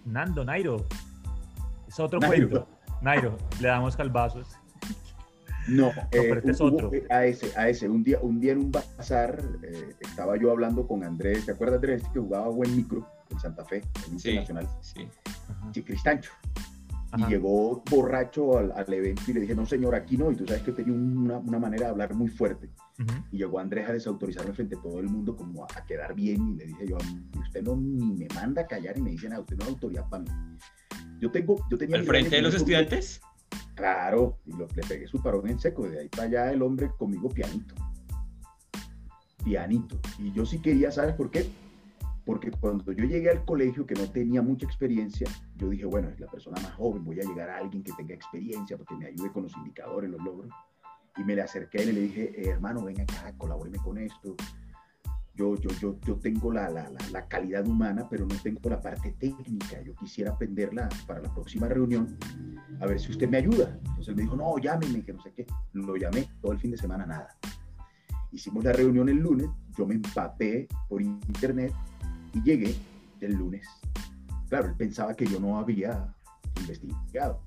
Nando, 0.06 0.46
Nairo. 0.46 0.86
Es 1.88 2.00
otro 2.00 2.20
Nairo. 2.20 2.50
cuento. 2.50 2.68
Nairo, 3.02 3.38
le 3.60 3.68
damos 3.68 3.96
calvazos. 3.98 4.48
No, 5.68 5.92
pero 6.10 6.36
este 6.40 6.52
es 6.52 6.60
hubo- 6.62 6.74
otro. 6.74 6.94
eh, 6.94 7.06
a 7.12 7.26
ese, 7.26 7.52
a 7.60 7.70
ese. 7.70 7.88
Un 7.90 8.04
día, 8.04 8.18
un 8.22 8.40
día 8.40 8.54
en 8.54 8.60
un 8.60 8.72
bazar 8.72 9.40
eh, 9.62 9.94
estaba 10.00 10.36
yo 10.38 10.52
hablando 10.52 10.88
con 10.88 11.04
Andrés, 11.04 11.46
¿te 11.46 11.52
acuerdas 11.52 11.76
Andrés 11.76 12.04
que 12.14 12.20
jugaba 12.20 12.48
buen 12.48 12.76
micro 12.76 13.08
en 13.30 13.40
Santa 13.40 13.64
Fe, 13.66 13.84
en 14.12 14.20
Sí. 14.20 14.30
Internacional? 14.32 14.68
Sí. 14.82 15.08
Ajá. 15.50 15.70
Sí, 15.74 15.84
Cristancho. 15.84 16.32
Y 17.18 17.26
llegó 17.26 17.84
borracho 17.90 18.58
al, 18.58 18.72
al 18.72 18.94
evento 18.94 19.24
y 19.28 19.34
le 19.34 19.40
dije, 19.42 19.56
no 19.56 19.66
señor, 19.66 19.96
aquí 19.96 20.16
no. 20.16 20.32
Y 20.32 20.36
tú 20.36 20.46
sabes 20.46 20.62
que 20.62 20.72
tenía 20.72 20.94
una, 20.94 21.38
una 21.38 21.58
manera 21.58 21.86
de 21.86 21.92
hablar 21.92 22.14
muy 22.14 22.28
fuerte. 22.28 22.70
Y 23.32 23.38
llegó 23.38 23.60
Andrés 23.60 23.90
a 23.90 23.94
desautorizarme 23.94 24.54
frente 24.54 24.76
a 24.76 24.82
todo 24.82 25.00
el 25.00 25.08
mundo 25.08 25.36
como 25.36 25.64
a, 25.64 25.68
a 25.76 25.86
quedar 25.86 26.14
bien 26.14 26.50
y 26.50 26.56
le 26.56 26.66
dije 26.66 26.88
yo, 26.88 26.98
usted 27.40 27.64
no 27.64 27.78
ni 27.78 28.14
me 28.14 28.28
manda 28.36 28.64
a 28.64 28.68
callar 28.68 28.98
y 28.98 29.02
me 29.02 29.12
dicen, 29.12 29.34
a 29.34 29.40
usted 29.40 29.56
no 29.56 29.64
es 29.64 29.70
autoridad 29.70 30.10
para 30.10 30.24
mí. 30.24 30.30
Yo 31.20 31.32
tengo, 31.32 31.66
yo 31.70 31.78
tenía 31.78 31.98
¿Al 31.98 32.06
frente 32.06 32.36
de 32.36 32.42
los 32.42 32.54
estudiantes? 32.54 33.22
Claro, 33.76 34.38
y 34.46 34.52
lo, 34.52 34.68
le 34.76 34.84
pegué 34.84 35.08
su 35.08 35.22
parón 35.22 35.48
en 35.48 35.60
seco. 35.60 35.88
De 35.88 36.00
ahí 36.00 36.10
para 36.10 36.24
allá 36.24 36.52
el 36.52 36.62
hombre 36.62 36.92
conmigo 36.98 37.30
pianito. 37.30 37.76
Pianito. 39.44 40.00
Y 40.20 40.34
yo 40.34 40.46
sí 40.46 40.60
quería, 40.60 40.92
¿sabes 40.92 41.16
por 41.16 41.32
qué? 41.32 41.50
Porque 42.30 42.52
cuando 42.52 42.92
yo 42.92 43.06
llegué 43.06 43.32
al 43.32 43.44
colegio, 43.44 43.88
que 43.88 43.96
no 43.96 44.08
tenía 44.08 44.44
mucha 44.44 44.64
experiencia, 44.64 45.28
yo 45.56 45.68
dije, 45.68 45.86
bueno, 45.86 46.10
es 46.10 46.20
la 46.20 46.28
persona 46.28 46.62
más 46.62 46.74
joven, 46.74 47.04
voy 47.04 47.20
a 47.20 47.24
llegar 47.24 47.50
a 47.50 47.58
alguien 47.58 47.82
que 47.82 47.92
tenga 47.94 48.14
experiencia, 48.14 48.78
porque 48.78 48.96
me 48.96 49.08
ayude 49.08 49.32
con 49.32 49.42
los 49.42 49.58
indicadores, 49.58 50.12
los 50.12 50.24
logros. 50.24 50.52
Y 51.18 51.24
me 51.24 51.34
le 51.34 51.42
acerqué 51.42 51.82
y 51.82 51.92
le 51.92 52.02
dije, 52.02 52.40
eh, 52.40 52.50
hermano, 52.50 52.84
ven 52.84 53.02
acá, 53.02 53.34
colabóreme 53.36 53.80
con 53.80 53.98
esto. 53.98 54.36
Yo, 55.34 55.56
yo, 55.56 55.72
yo, 55.82 56.00
yo 56.06 56.18
tengo 56.18 56.54
la, 56.54 56.70
la, 56.70 56.88
la, 57.12 57.28
calidad 57.28 57.68
humana, 57.68 58.08
pero 58.08 58.28
no 58.28 58.36
tengo 58.44 58.70
la 58.70 58.80
parte 58.80 59.10
técnica. 59.14 59.82
Yo 59.82 59.96
quisiera 59.96 60.34
aprenderla 60.34 60.88
para 61.08 61.24
la 61.24 61.34
próxima 61.34 61.68
reunión, 61.68 62.16
a 62.80 62.86
ver 62.86 63.00
si 63.00 63.10
usted 63.10 63.28
me 63.28 63.38
ayuda. 63.38 63.76
Entonces 63.88 64.16
me 64.16 64.22
dijo, 64.22 64.36
no, 64.36 64.56
llámeme, 64.60 65.04
que 65.04 65.14
no 65.14 65.22
sé 65.24 65.34
qué. 65.34 65.48
Lo 65.74 65.96
llamé 65.96 66.30
todo 66.44 66.52
el 66.52 66.60
fin 66.60 66.70
de 66.70 66.78
semana, 66.78 67.08
nada. 67.08 67.36
Hicimos 68.32 68.64
la 68.64 68.74
reunión 68.74 69.10
el 69.10 69.18
lunes, 69.18 69.50
yo 69.76 69.88
me 69.88 69.96
empapé 69.96 70.68
por 70.88 71.02
internet 71.02 71.74
y 72.34 72.44
llegué 72.44 72.76
el 73.22 73.34
lunes. 73.34 73.68
Claro, 74.50 74.68
él 74.68 74.76
pensaba 74.78 75.14
que 75.16 75.26
yo 75.26 75.40
no 75.40 75.58
había 75.58 76.14
investigado 76.60 77.42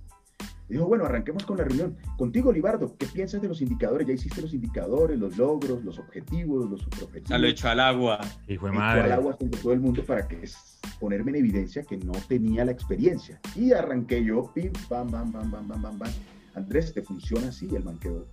dijo, 0.72 0.86
bueno, 0.86 1.04
arranquemos 1.04 1.44
con 1.44 1.58
la 1.58 1.64
reunión. 1.64 1.96
Contigo, 2.16 2.52
Libardo, 2.52 2.96
¿qué 2.96 3.06
piensas 3.06 3.42
de 3.42 3.48
los 3.48 3.60
indicadores? 3.60 4.06
Ya 4.06 4.14
hiciste 4.14 4.40
los 4.40 4.54
indicadores, 4.54 5.18
los 5.18 5.36
logros, 5.36 5.84
los 5.84 5.98
objetivos, 5.98 6.68
los 6.70 6.80
subobjetivos. 6.80 7.28
Se 7.28 7.38
lo 7.38 7.46
echó 7.46 7.68
al 7.68 7.80
agua. 7.80 8.20
Y 8.48 8.56
fue 8.56 8.72
madre. 8.72 9.02
al 9.02 9.12
agua 9.12 9.34
frente 9.34 9.58
todo 9.58 9.72
el 9.72 9.80
mundo 9.80 10.04
para 10.04 10.26
que 10.26 10.48
ponerme 10.98 11.30
en 11.32 11.36
evidencia 11.36 11.82
que 11.82 11.98
no 11.98 12.12
tenía 12.28 12.64
la 12.64 12.72
experiencia. 12.72 13.40
Y 13.54 13.72
arranqué 13.72 14.24
yo, 14.24 14.50
pim, 14.54 14.72
pam, 14.88 15.10
bam, 15.10 15.30
bam, 15.30 15.50
bam, 15.50 15.68
bam, 15.68 15.82
bam, 15.82 15.98
bam. 15.98 16.12
Andrés, 16.54 16.92
¿te 16.92 17.02
funciona 17.02 17.48
así? 17.48 17.68
El 17.74 17.84
man 17.84 17.98
quedó 17.98 18.26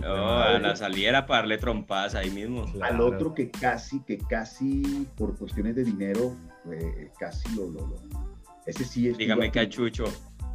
No, 0.00 0.38
a 0.38 0.58
la 0.58 0.76
salida 0.76 1.08
era 1.08 1.26
para 1.26 1.40
darle 1.40 1.58
trompadas 1.58 2.14
ahí 2.14 2.30
mismo. 2.30 2.64
Al 2.82 3.00
otro 3.00 3.34
que 3.34 3.50
casi, 3.50 4.00
que 4.00 4.18
casi 4.18 5.06
por 5.16 5.36
cuestiones 5.36 5.76
de 5.76 5.84
dinero, 5.84 6.34
eh, 6.70 7.10
casi 7.18 7.54
lo, 7.54 7.70
lo, 7.70 7.86
lo, 7.86 7.96
Ese 8.66 8.84
sí 8.84 9.08
es. 9.08 9.18
Dígame, 9.18 9.50
cachucho. 9.50 10.04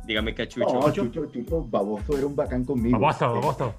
Dígame 0.06 0.36
que 0.36 0.48
Chucho. 0.48 0.74
No, 0.74 0.92
Chucho, 0.92 1.26
Chucho, 1.28 1.66
Baboso 1.66 2.18
era 2.18 2.28
un 2.28 2.36
bacán 2.36 2.66
conmigo. 2.66 3.00
Baboso, 3.00 3.34
Baboso. 3.34 3.76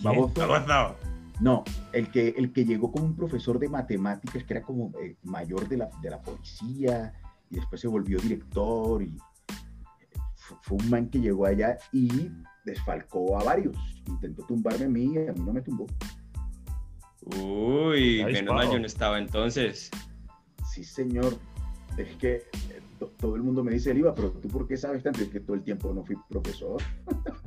Baboso. 0.00 0.46
Baboso. 0.46 0.96
No, 1.40 1.64
el 1.92 2.10
que, 2.10 2.28
el 2.28 2.52
que 2.52 2.64
llegó 2.64 2.90
como 2.90 3.04
un 3.04 3.16
profesor 3.16 3.58
de 3.58 3.68
matemáticas, 3.68 4.44
que 4.44 4.54
era 4.54 4.62
como 4.62 4.92
eh, 5.00 5.16
mayor 5.24 5.68
de 5.68 5.76
la, 5.78 5.90
de 6.00 6.10
la 6.10 6.22
policía, 6.22 7.12
y 7.50 7.56
después 7.56 7.80
se 7.80 7.88
volvió 7.88 8.18
director, 8.18 9.02
y 9.02 9.18
fue 10.62 10.78
un 10.78 10.88
man 10.88 11.10
que 11.10 11.20
llegó 11.20 11.44
allá 11.44 11.76
y 11.92 12.30
desfalcó 12.66 13.38
a 13.40 13.44
varios. 13.44 13.76
Intentó 14.06 14.42
tumbarme 14.44 14.84
a 14.84 14.88
mí 14.88 15.14
y 15.14 15.28
a 15.28 15.32
mí 15.32 15.40
no 15.40 15.52
me 15.52 15.62
tumbó. 15.62 15.86
Uy, 17.40 18.24
menos 18.24 18.54
mal 18.54 18.70
yo 18.70 18.78
no 18.78 18.86
estaba 18.86 19.18
entonces. 19.18 19.90
Sí, 20.70 20.84
señor. 20.84 21.38
Es 21.96 22.14
que 22.16 22.42
todo 23.18 23.36
el 23.36 23.42
mundo 23.42 23.64
me 23.64 23.72
dice, 23.72 23.90
Eliva, 23.90 24.14
pero 24.14 24.30
tú 24.30 24.48
por 24.48 24.68
qué 24.68 24.76
sabes 24.76 25.02
tanto? 25.02 25.22
Es 25.22 25.28
que 25.28 25.40
todo 25.40 25.56
el 25.56 25.62
tiempo 25.62 25.92
no 25.94 26.04
fui 26.04 26.16
profesor. 26.28 26.82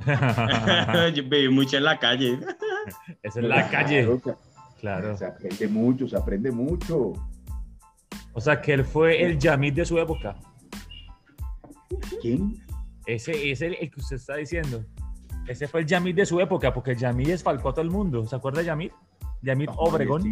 Yo 1.14 1.22
viví 1.24 1.48
mucho 1.48 1.76
en 1.76 1.84
la 1.84 1.98
calle. 1.98 2.38
Es 3.22 3.36
en 3.36 3.48
la 3.48 3.68
calle. 3.68 4.08
Claro. 4.80 5.16
Se 5.16 5.26
aprende 5.26 5.68
mucho, 5.68 6.08
se 6.08 6.16
aprende 6.16 6.50
mucho. 6.50 7.12
O 8.32 8.40
sea, 8.40 8.60
que 8.60 8.72
él 8.72 8.84
fue 8.84 9.22
el 9.22 9.38
Yamid 9.38 9.74
de 9.74 9.84
su 9.84 9.98
época. 9.98 10.36
¿Quién? 12.22 12.64
Ese 13.06 13.50
es 13.50 13.60
el, 13.60 13.76
que 13.76 13.92
usted 13.96 14.16
está 14.16 14.36
diciendo. 14.36 14.84
Ese 15.46 15.66
fue 15.68 15.80
el 15.80 15.86
Yamid 15.86 16.14
de 16.14 16.26
su 16.26 16.40
época, 16.40 16.72
porque 16.72 16.92
el 16.92 16.98
Yamid 16.98 17.28
desfalcó 17.28 17.70
a 17.70 17.72
todo 17.72 17.82
el 17.82 17.90
mundo. 17.90 18.26
¿Se 18.26 18.36
acuerda 18.36 18.60
de 18.60 18.66
Yamid? 18.66 18.90
Yamid 19.42 19.68
Obregón 19.76 20.22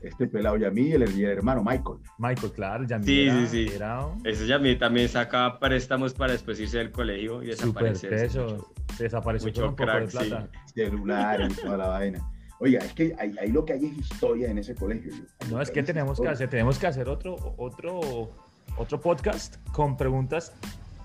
este 0.00 0.26
pelado 0.26 0.56
Yamí 0.56 0.92
el, 0.92 1.02
el 1.02 1.24
hermano 1.24 1.62
Michael. 1.62 1.98
Michael, 2.18 2.52
claro, 2.52 2.84
Yamí. 2.84 3.04
Sí, 3.04 3.30
sí, 3.30 3.68
sí. 3.68 3.78
Ese 4.24 4.46
Yamí 4.46 4.76
también 4.76 5.08
saca 5.08 5.58
préstamos 5.58 6.14
para 6.14 6.32
después 6.32 6.58
irse 6.60 6.78
del 6.78 6.90
colegio 6.90 7.42
y 7.42 7.48
desaparecer. 7.48 8.14
Eso, 8.14 8.72
se 8.96 9.04
desapareció 9.04 9.48
Mucho 9.48 9.68
un 9.68 9.76
poco 9.76 9.92
de 9.92 10.06
plata. 10.06 10.48
Celular 10.72 11.48
y 11.50 11.54
toda 11.54 11.76
la 11.76 11.88
vaina. 11.88 12.30
Oiga, 12.60 12.80
es 12.80 12.92
que 12.92 13.14
ahí, 13.18 13.50
lo 13.50 13.64
que 13.64 13.74
hay 13.74 13.86
es 13.86 13.98
historia 13.98 14.50
en 14.50 14.58
ese 14.58 14.74
colegio. 14.74 15.12
No, 15.50 15.60
es 15.60 15.70
que 15.70 15.82
tenemos 15.82 16.20
que 16.20 16.28
hacer, 16.28 16.48
tenemos 16.48 16.78
que 16.78 16.86
hacer 16.86 17.08
otro, 17.08 17.36
otro, 17.56 18.30
otro 18.76 19.00
podcast 19.00 19.56
con 19.72 19.96
preguntas 19.96 20.54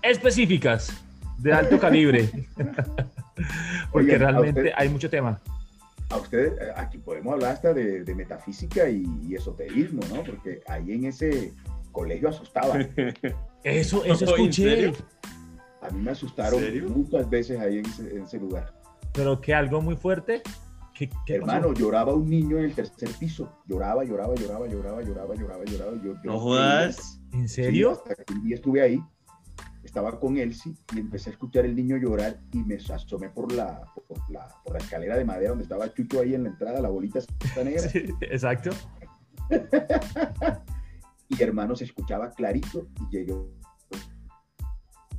específicas 0.02 1.05
de 1.38 1.54
alto 1.54 1.80
calibre. 1.80 2.30
Porque 3.92 4.18
realmente 4.18 4.74
hay 4.76 4.90
mucho 4.90 5.10
tema 5.10 5.42
a 6.10 6.18
ustedes, 6.18 6.54
eh, 6.62 6.72
aquí 6.76 6.98
podemos 6.98 7.34
hablar 7.34 7.54
hasta 7.54 7.74
de, 7.74 8.16
metafísica 8.16 8.90
y, 8.90 9.34
esoterismo, 9.34 10.02
¿no? 10.14 10.24
Porque 10.24 10.62
ahí 10.68 10.94
en 10.94 11.06
ese 11.06 11.54
colegio 11.92 12.30
asustaba. 12.30 12.80
Eso, 13.64 14.06
eso 14.06 14.26
escuché. 14.26 14.94
A 15.82 15.90
mí 15.90 16.00
me 16.00 16.12
asustaron 16.12 16.62
muchas 16.94 17.28
veces 17.28 17.60
ahí 17.60 17.80
en 17.80 18.22
ese, 18.22 18.38
lugar. 18.38 18.72
Pero 19.12 19.42
que 19.42 19.56
algo 19.56 19.82
muy 19.82 19.96
fuerte. 19.96 20.44
¿Qué, 20.94 21.10
Hermano, 21.26 21.74
lloraba 21.74 22.14
un 22.14 22.30
niño 22.30 22.60
en 22.60 22.66
el 22.66 22.76
tercer 22.76 23.10
piso. 23.20 23.52
Lloraba, 23.66 24.04
lloraba, 24.04 24.36
lloraba, 24.36 24.68
lloraba, 24.68 25.02
lloraba, 25.02 25.34
lloraba, 25.34 25.66
lloraba. 25.66 25.92
Yo, 26.04 26.14
no 26.24 26.40
jodas. 26.40 27.20
¿En 27.34 27.50
serio? 27.50 27.94
hasta 27.94 28.14
que 28.24 28.34
un 28.34 28.44
día 28.44 28.56
estuve 28.56 28.82
ahí 28.84 29.02
estaba 29.96 30.20
con 30.20 30.38
Elsie 30.38 30.76
y 30.94 31.00
empecé 31.00 31.30
a 31.30 31.34
escuchar 31.34 31.64
el 31.64 31.74
niño 31.74 31.96
llorar 31.96 32.38
y 32.52 32.58
me 32.64 32.76
asomé 32.76 33.30
por 33.30 33.50
la, 33.54 33.82
por 34.10 34.30
la, 34.30 34.46
por 34.66 34.74
la 34.74 34.80
escalera 34.80 35.16
de 35.16 35.24
madera 35.24 35.52
donde 35.52 35.64
estaba 35.64 35.94
Chucho 35.94 36.20
ahí 36.20 36.36
en 36.36 36.44
la 36.44 36.50
entrada, 36.50 36.82
la 36.82 36.90
bolita 36.90 37.22
negra. 37.64 37.88
Sí, 37.88 38.04
exacto. 38.20 38.72
y 41.30 41.42
hermano 41.42 41.78
se 41.78 41.86
escuchaba 41.86 42.30
clarito 42.32 42.90
y 43.00 43.16
llegó 43.16 43.50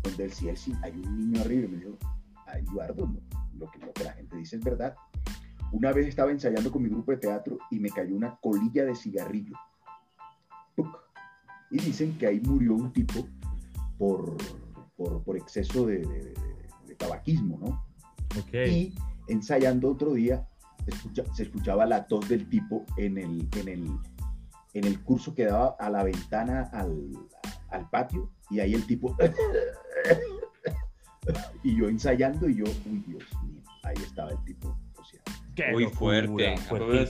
donde 0.03 0.25
Elsie, 0.25 0.51
Elsie, 0.51 0.75
hay 0.83 0.93
un 0.93 1.17
niño 1.17 1.41
arriba 1.41 1.65
y 1.65 1.69
me 1.69 1.79
dijo, 1.79 1.99
ay, 2.45 2.63
Eduardo, 2.71 3.11
lo, 3.55 3.71
que, 3.71 3.79
lo 3.79 3.95
que 3.95 4.05
la 4.05 4.13
gente 4.13 4.37
dice 4.37 4.57
es 4.57 4.63
verdad. 4.63 4.95
Una 5.73 5.91
vez 5.95 6.07
estaba 6.07 6.33
ensayando 6.33 6.71
con 6.71 6.83
mi 6.83 6.91
grupo 6.91 7.13
de 7.13 7.17
teatro 7.17 7.57
y 7.71 7.81
me 7.81 7.89
cayó 7.89 8.15
una 8.15 8.37
colilla 8.43 8.85
de 8.85 8.95
cigarrillo. 8.95 9.57
Y 11.71 11.79
dicen 11.79 12.19
que 12.19 12.27
ahí 12.27 12.41
murió 12.41 12.75
un 12.75 12.93
tipo 12.93 13.27
por 13.97 14.37
por, 14.97 15.23
por 15.23 15.37
exceso 15.37 15.87
de, 15.87 15.99
de, 15.99 16.95
tabaquismo, 16.97 17.59
¿no? 17.59 17.85
Y 18.53 18.95
ensayando 19.29 19.91
otro 19.91 20.15
día, 20.15 20.49
se 21.35 21.43
escuchaba 21.43 21.85
la 21.85 22.07
tos 22.07 22.27
del 22.29 22.49
tipo 22.49 22.87
en 22.97 23.19
el, 23.19 23.49
en 23.59 23.69
el, 23.69 23.87
en 24.73 24.85
el 24.85 25.03
curso 25.03 25.35
que 25.35 25.45
daba 25.45 25.77
a 25.79 25.91
la 25.91 26.05
ventana 26.05 26.71
al, 26.73 27.13
al 27.69 27.91
patio, 27.91 28.31
y 28.51 28.61
ahí 28.61 28.75
el 28.75 28.87
tipo... 28.87 29.15
y 31.63 31.77
yo 31.77 31.89
ensayando, 31.89 32.49
y 32.49 32.57
yo, 32.57 32.65
uy, 32.65 33.05
Dios 33.07 33.25
mío, 33.45 33.61
ahí 33.83 33.97
estaba 34.03 34.31
el 34.31 34.43
tipo. 34.45 34.79
Muy 35.73 35.87
fuerte. 35.87 36.55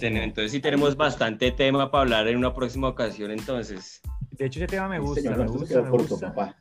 Entonces 0.01 0.53
sí 0.53 0.61
tenemos 0.61 0.96
bastante 0.96 1.51
tema 1.51 1.90
para 1.90 2.03
hablar 2.03 2.29
en 2.29 2.37
una 2.37 2.55
próxima 2.55 2.88
ocasión, 2.88 3.31
entonces. 3.31 4.01
De 4.31 4.46
hecho, 4.46 4.61
ese 4.61 4.68
tema 4.68 4.88
me 4.88 4.99
gusta, 4.99 5.37
me 5.37 5.46
gusta, 5.46 5.83
me 5.83 5.90
gusta. 5.90 6.57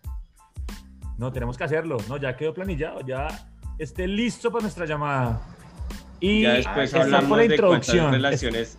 No, 1.18 1.32
tenemos 1.32 1.58
que 1.58 1.64
hacerlo, 1.64 1.98
¿no? 2.10 2.18
Ya 2.18 2.36
quedó 2.36 2.54
planillado, 2.54 3.02
ya 3.02 3.28
esté 3.78 4.08
listo 4.08 4.52
para 4.52 4.64
nuestra 4.64 4.86
llamada. 4.86 5.42
Y 6.20 6.44
ya 6.44 6.54
después 6.54 6.94
hablamos 6.94 7.38
la 7.38 7.46
introducción. 7.46 7.96
de 7.98 8.02
cuántas 8.02 8.12
relaciones, 8.12 8.78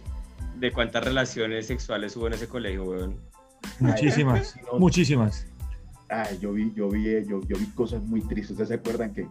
de 0.57 0.73
cuántas 0.73 1.05
relaciones 1.05 1.67
sexuales 1.67 2.17
hubo 2.17 2.27
en 2.27 2.35
ese 2.35 2.49
colegio, 2.49 2.85
weón. 2.85 3.21
Muchísimas, 3.81 4.57
muchísimas. 4.79 5.47
Ay, 6.09 6.39
yo 6.41 6.53
vi, 6.53 6.73
yo 6.75 6.89
vi, 6.89 7.05
yo, 7.27 7.41
yo 7.43 7.57
vi 7.57 7.67
cosas 7.75 8.03
muy 8.03 8.21
tristes. 8.21 8.53
¿Ustedes 8.53 8.69
se 8.69 8.75
acuerdan 8.75 9.13
que 9.13 9.29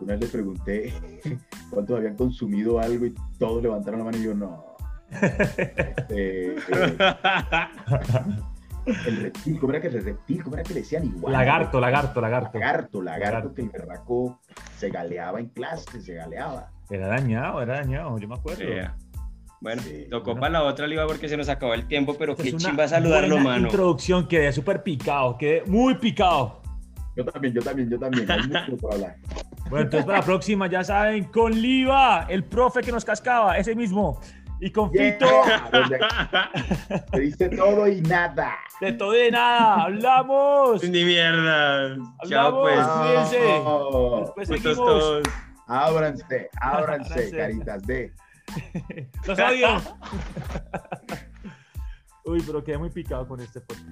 una 0.00 0.12
vez 0.14 0.22
les 0.22 0.30
pregunté 0.30 0.92
cuántos 1.70 1.96
habían 1.96 2.16
consumido 2.16 2.80
algo 2.80 3.06
y 3.06 3.14
todos 3.38 3.62
levantaron 3.62 4.00
la 4.00 4.04
mano 4.06 4.18
y 4.18 4.24
yo 4.24 4.34
no. 4.34 4.64
Este, 5.12 6.56
eh, 6.56 6.56
el 8.86 9.16
reptil, 9.16 9.60
¿cómo 9.60 9.72
era 9.72 9.80
que 9.80 9.88
el 9.88 10.04
reptil? 10.04 10.42
¿Cómo 10.42 10.56
era 10.56 10.64
que 10.64 10.74
le 10.74 10.80
decían 10.80 11.04
igual? 11.04 11.32
Lagarto, 11.32 11.80
lagarto, 11.80 12.20
lagarto. 12.20 12.58
Lagarto, 12.58 13.02
lagarto, 13.02 13.54
que 13.54 13.62
el 13.62 13.68
berraco 13.68 14.40
se 14.76 14.90
galeaba 14.90 15.40
en 15.40 15.48
clase, 15.48 16.00
se 16.00 16.14
galeaba. 16.14 16.70
Era 16.90 17.08
dañado, 17.08 17.62
era 17.62 17.74
dañado, 17.76 18.18
yo 18.18 18.28
me 18.28 18.34
acuerdo. 18.34 18.64
Bueno, 19.60 19.80
tocó 20.10 20.34
para 20.34 20.54
la 20.54 20.62
otra 20.64 20.88
liga 20.88 21.06
porque 21.06 21.28
se 21.28 21.36
nos 21.36 21.48
acabó 21.48 21.72
el 21.74 21.86
tiempo, 21.86 22.16
pero 22.18 22.34
qué 22.34 22.52
chimba 22.56 22.88
saludarlo, 22.88 23.38
mano. 23.38 23.66
introducción, 23.66 24.26
quedé 24.26 24.52
súper 24.52 24.82
picado, 24.82 25.38
quedé 25.38 25.62
muy 25.66 25.94
picado. 25.94 26.60
Yo 27.16 27.24
también, 27.24 27.54
yo 27.54 27.62
también, 27.62 27.88
yo 27.88 27.98
también. 27.98 28.28
Hay 28.30 28.48
mucho 28.48 28.76
por 28.78 28.94
hablar. 28.94 29.16
Bueno, 29.70 29.84
entonces 29.84 30.04
para 30.04 30.18
la 30.18 30.24
próxima, 30.24 30.66
ya 30.66 30.82
saben, 30.82 31.24
con 31.24 31.52
Liva, 31.52 32.26
el 32.28 32.42
profe 32.44 32.80
que 32.80 32.90
nos 32.90 33.04
cascaba, 33.04 33.56
ese 33.56 33.74
mismo. 33.76 34.20
Y 34.64 34.70
con 34.70 34.92
Yeah, 34.92 35.12
Fito, 35.12 35.26
te 37.10 37.18
dice 37.20 37.48
todo 37.48 37.88
y 37.88 38.00
nada. 38.02 38.54
de 38.80 38.92
todo 38.92 39.12
y 39.16 39.22
de 39.24 39.30
nada. 39.32 39.82
¡Hablamos! 39.82 40.84
Ni 40.84 41.04
mierda. 41.04 41.96
Chao, 42.28 42.46
Hablamos. 42.46 42.60
pues. 42.62 42.86
cuídense. 42.86 43.58
No. 43.64 44.20
Después 44.20 44.48
Putos 44.48 44.62
seguimos. 44.62 44.76
todos. 44.76 45.22
Ábranse, 45.66 46.48
ábranse, 46.60 47.12
Ábranse. 47.12 47.36
caritas 47.36 47.82
de. 47.82 48.12
Los 49.26 49.38
odio. 49.38 49.68
Uy, 52.24 52.40
pero 52.46 52.62
quedé 52.62 52.78
muy 52.78 52.90
picado 52.90 53.26
con 53.26 53.40
este 53.40 53.60
podcast. 53.60 53.88